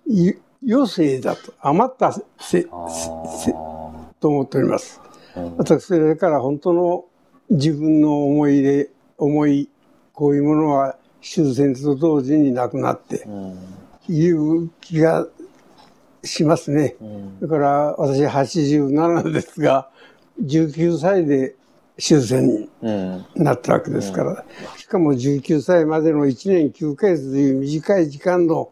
[0.07, 0.33] い
[0.67, 2.63] 余生だと余ったせせ
[4.19, 5.01] と思っております。
[5.57, 7.05] 私それから本当の
[7.49, 9.69] 自分の思いで思い
[10.13, 13.57] こういうものは終戦と同時になくなってうん。
[14.09, 15.25] いう気が
[16.23, 16.95] しますね。
[17.01, 17.39] うん。
[17.39, 19.89] だから私87ですが
[20.43, 21.55] 19歳で
[21.97, 23.25] 終戦にうん。
[23.35, 24.45] なったわけですから、
[24.77, 28.71] しかも19歳までの1年9ヶ月という短い時間の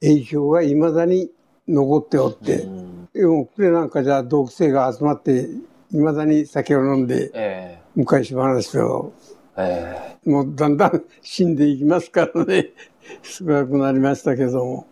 [0.00, 1.30] 影響がいまだに
[1.66, 3.08] 残っておって、うん。
[3.12, 5.48] でもこれなんかじゃ同期生が集まって
[5.92, 9.12] いまだに酒を飲んでえ昔話を
[9.56, 10.30] ええ。
[10.30, 12.70] もうだんだん死んでいきますからね。
[13.22, 14.86] 少なくなりましたけども。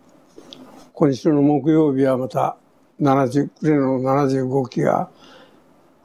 [0.93, 2.57] 今週の木曜日はまた
[2.99, 5.11] 70暮れの75機が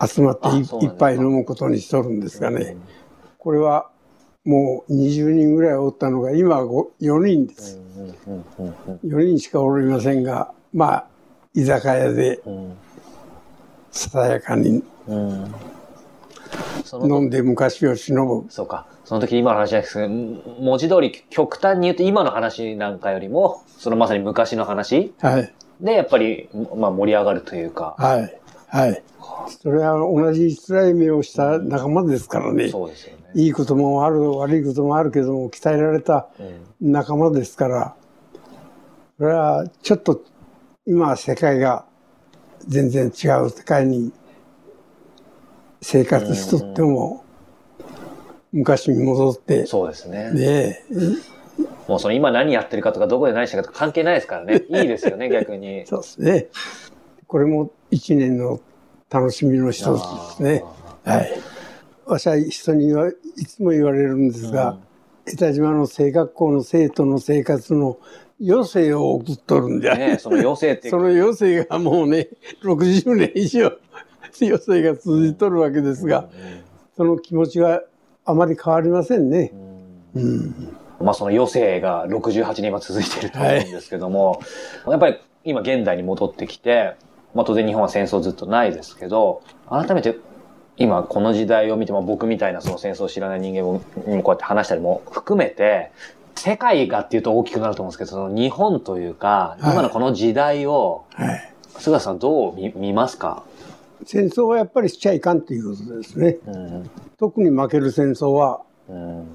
[0.06, 0.78] 集まっていあそうなんですか。
[0.82, 2.76] いっぱい飲むことにしとるんですがね。
[3.38, 3.90] これは
[4.44, 7.78] もう20人ぐらいおったのが今はご4人です。
[7.96, 11.06] うんうんうんうん4人しかおりませんがまあ
[11.54, 12.76] 居酒屋でうん
[13.92, 14.82] ささやかに
[16.92, 18.50] 飲んで昔を忍ぶ。
[18.50, 18.86] そうか。
[19.04, 20.08] その時今の話じゃないですけど、
[20.60, 25.52] 文字通り極端に言うと今の話なんかよりも、そのまさに昔の話はい。
[25.80, 27.94] でやっぱり、まあ盛り上がるというか。
[27.98, 28.41] はい
[28.72, 29.02] はい
[29.60, 33.22] それは同じ辛い目をした仲間ですからねそうですよね。
[33.34, 36.28] いいこともある悪いこともあるけども鍛えられた
[36.80, 37.94] うん仲間ですから
[39.18, 40.24] それはちょっと
[40.86, 41.84] 今は世界が
[42.66, 44.10] 全然違う世界に
[45.82, 47.24] 生活しとっても
[48.52, 50.32] 昔に戻ってそうですね。
[50.32, 50.82] ね
[51.88, 54.64] もうその今何やってるかとかどこで何したかとか関係ないですからね。
[54.70, 55.86] いいですよね、逆に。
[55.86, 56.48] そうですね
[57.32, 58.60] これも一年の
[59.08, 60.64] 楽しみの一つですね。
[61.02, 61.32] はい。
[62.04, 64.76] 私は人にはいつも言われるんですが、
[65.24, 67.98] 江田島の声学校の生徒の生活の
[68.38, 72.28] 余生を送っとるんじゃ、ねその余生っていう その余生がもうね
[72.62, 73.72] 60年以上
[74.42, 76.28] 余生が続いとるわけですが
[76.98, 77.82] その気持ちは
[78.26, 79.54] あまり変わりませんね。
[80.14, 80.76] うん。
[81.00, 84.42] まあその余生が68年今続いていると思うんですけども、
[84.86, 86.94] やっぱり今現代に戻ってきて、
[87.34, 90.16] まあ当然日本は戦争ずっとないですけど、改めて
[90.76, 95.92] 今この時代を見ても僕みたいなその戦争を知らない人間もにもこうやって話したりも含めて、
[96.34, 103.44] 世界がっていうと大きくなると思うんですけど、その日本というか、はい今のこの時代を、はい、菅田さんどう見見ますか？
[104.04, 106.38] 戦争はやっぱりしちゃいかんということですね。
[106.46, 106.90] うん。
[107.18, 109.28] 特に負ける戦争はうん。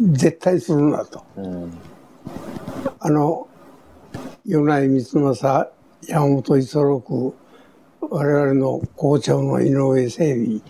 [0.00, 1.22] 絶対するなと。
[1.36, 1.72] うん。
[3.00, 3.48] あの
[4.46, 5.70] 米内光政
[6.02, 7.34] 山本五十六
[8.00, 10.60] 我々の校長の井上整備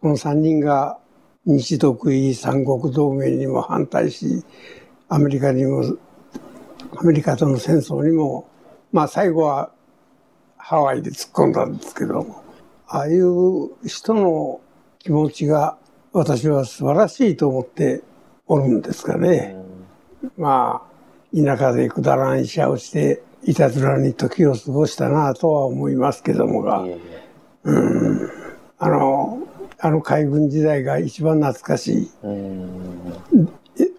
[0.00, 0.98] この3人が
[1.44, 4.44] 日独伊三国同盟にも反対し
[5.08, 5.96] アメリカにも
[6.96, 8.48] アメリカとの戦争にも
[8.92, 9.72] まあ最後は
[10.56, 12.44] ハワイで突っ込んだんですけども
[12.86, 14.60] ああいう人の
[15.00, 15.76] 気持ちが
[16.12, 18.02] 私は素晴らしいと思って
[18.46, 19.56] おるんですかね。
[20.38, 20.96] まあ
[21.36, 26.84] 田舎でくだらん医者をしていたずらに時を過ごしたなとは思いますけどもが。
[26.84, 27.26] いえいえ。
[28.78, 29.38] あの
[29.78, 32.10] あの海軍時代が一番懐かしい。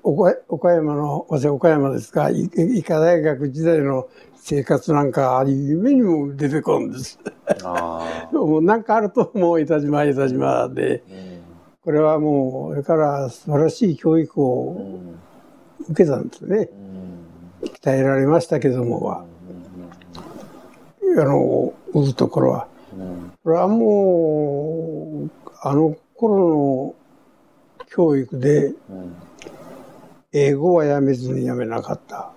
[0.04, 7.18] 岡岡山の私岡山ですがい医科大学時代の生活なんか夢にも出てこんです。
[7.64, 8.30] ああ。
[8.36, 11.04] もうなんかあるともう江田島江田島で。
[11.10, 11.38] うん。
[11.84, 15.20] これはもうそれから素晴らしい教育うをん。
[15.90, 16.70] 受けたんですね。
[17.62, 17.70] うん。
[17.70, 19.24] 鍛えられましたけどもは
[21.20, 22.68] あの売るところは。
[22.98, 26.96] うんこれはもうあの頃
[27.80, 29.16] の教育でうん
[30.34, 32.32] 英語はやめずにやめなかった。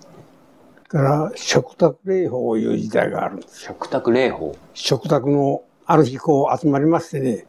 [0.88, 3.44] から食卓礼法をいう時代がある。
[3.48, 4.56] 食卓礼法？
[4.74, 7.46] 食卓のある日こう集まりましてね、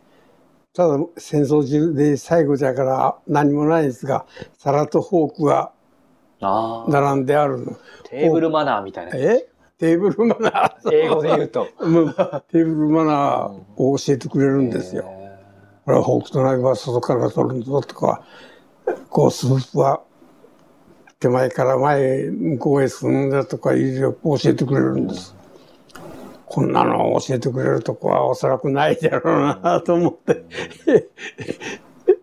[0.74, 4.26] ただ戦争中で最後じゃから何もないんですが、
[4.58, 5.72] 皿とフォークが。
[6.42, 7.78] 並んであるの。
[8.06, 9.12] テーブルマナーみたいな。
[9.16, 9.48] え？
[9.82, 10.94] テーブルマナー。
[10.94, 11.68] 英語で言うと。
[11.80, 12.14] もう
[12.52, 15.06] テーブルマナーを教えてくれるんですよ。
[15.86, 18.24] これはフォークとナイフは外から取るんだとか、
[19.10, 20.04] こうスープは
[21.20, 25.36] 手前から前、向こうへ進んだとかいろいろ教えてくれるんです。
[26.46, 30.46] こんなのを教えてくれるとこはおそらくないだろうなと思って、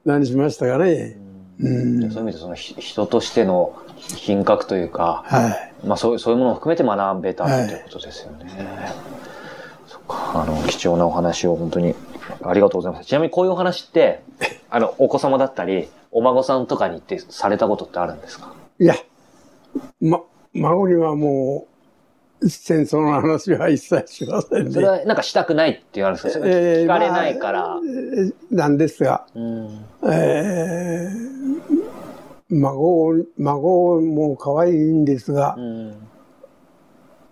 [0.04, 1.18] 何しましたかね。
[1.58, 2.00] うん。
[2.02, 5.67] そういう意味でそのひ人としての品格というか、はい。
[5.84, 8.46] まあそういうそういうものを含めて学べたとはいいうことですよね。
[9.86, 11.94] そっか、あの、貴重なお話を本当に
[12.42, 13.06] ありがとうございます。
[13.06, 14.22] ちなみにこういうお話って、
[14.70, 18.52] あの、お子様だったり、お孫さんとかにってされたことってあるんですか？
[18.78, 18.94] いや、
[20.00, 20.20] ま、
[20.52, 21.66] 孫にはも
[22.40, 24.70] う、戦争の話は一切しませんね。
[24.70, 26.44] それはなんかしたくないって言われるんですか？
[26.44, 27.62] それ聞かれないから。
[27.62, 31.88] まあえーなんですが、うんえー
[32.50, 36.08] 孫を、孫も可愛いんですが、うん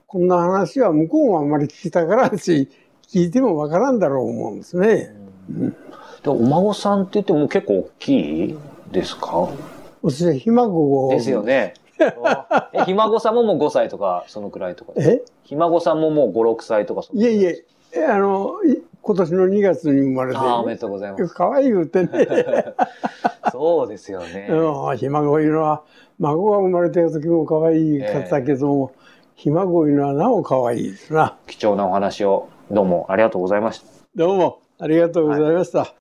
[0.09, 2.71] こんな話は向こうもあんまり聞きたがらんし、
[3.09, 5.15] 聞いてもわからんだろう思うんですね。
[6.23, 8.57] でお孫さんって言っても結構大きい
[8.93, 9.49] ですか？
[10.03, 11.11] 私はひ孫を。
[11.11, 11.75] ですよね。
[11.99, 14.93] え、ひ孫さんももう5歳とか、そのくらいとか。
[14.97, 15.23] え？
[15.43, 17.03] ひ孫さんももう5、6歳とか？
[17.13, 17.65] いえいえ、
[17.95, 21.29] えあの、い今年の2月に生まれて、ああ、おめでとうございます。
[21.29, 22.09] 可愛い言うてね。
[23.53, 24.49] そうですよね。
[24.51, 25.83] うん、ひ孫いうのは、
[26.19, 28.93] 孫が生まれてる時も可愛いかったけども、
[29.37, 31.37] ひ孫いうのはなお可愛いですな。
[31.47, 33.87] 貴重なお話をどうもありがとうございました。
[34.17, 35.95] どうもありがとうございました。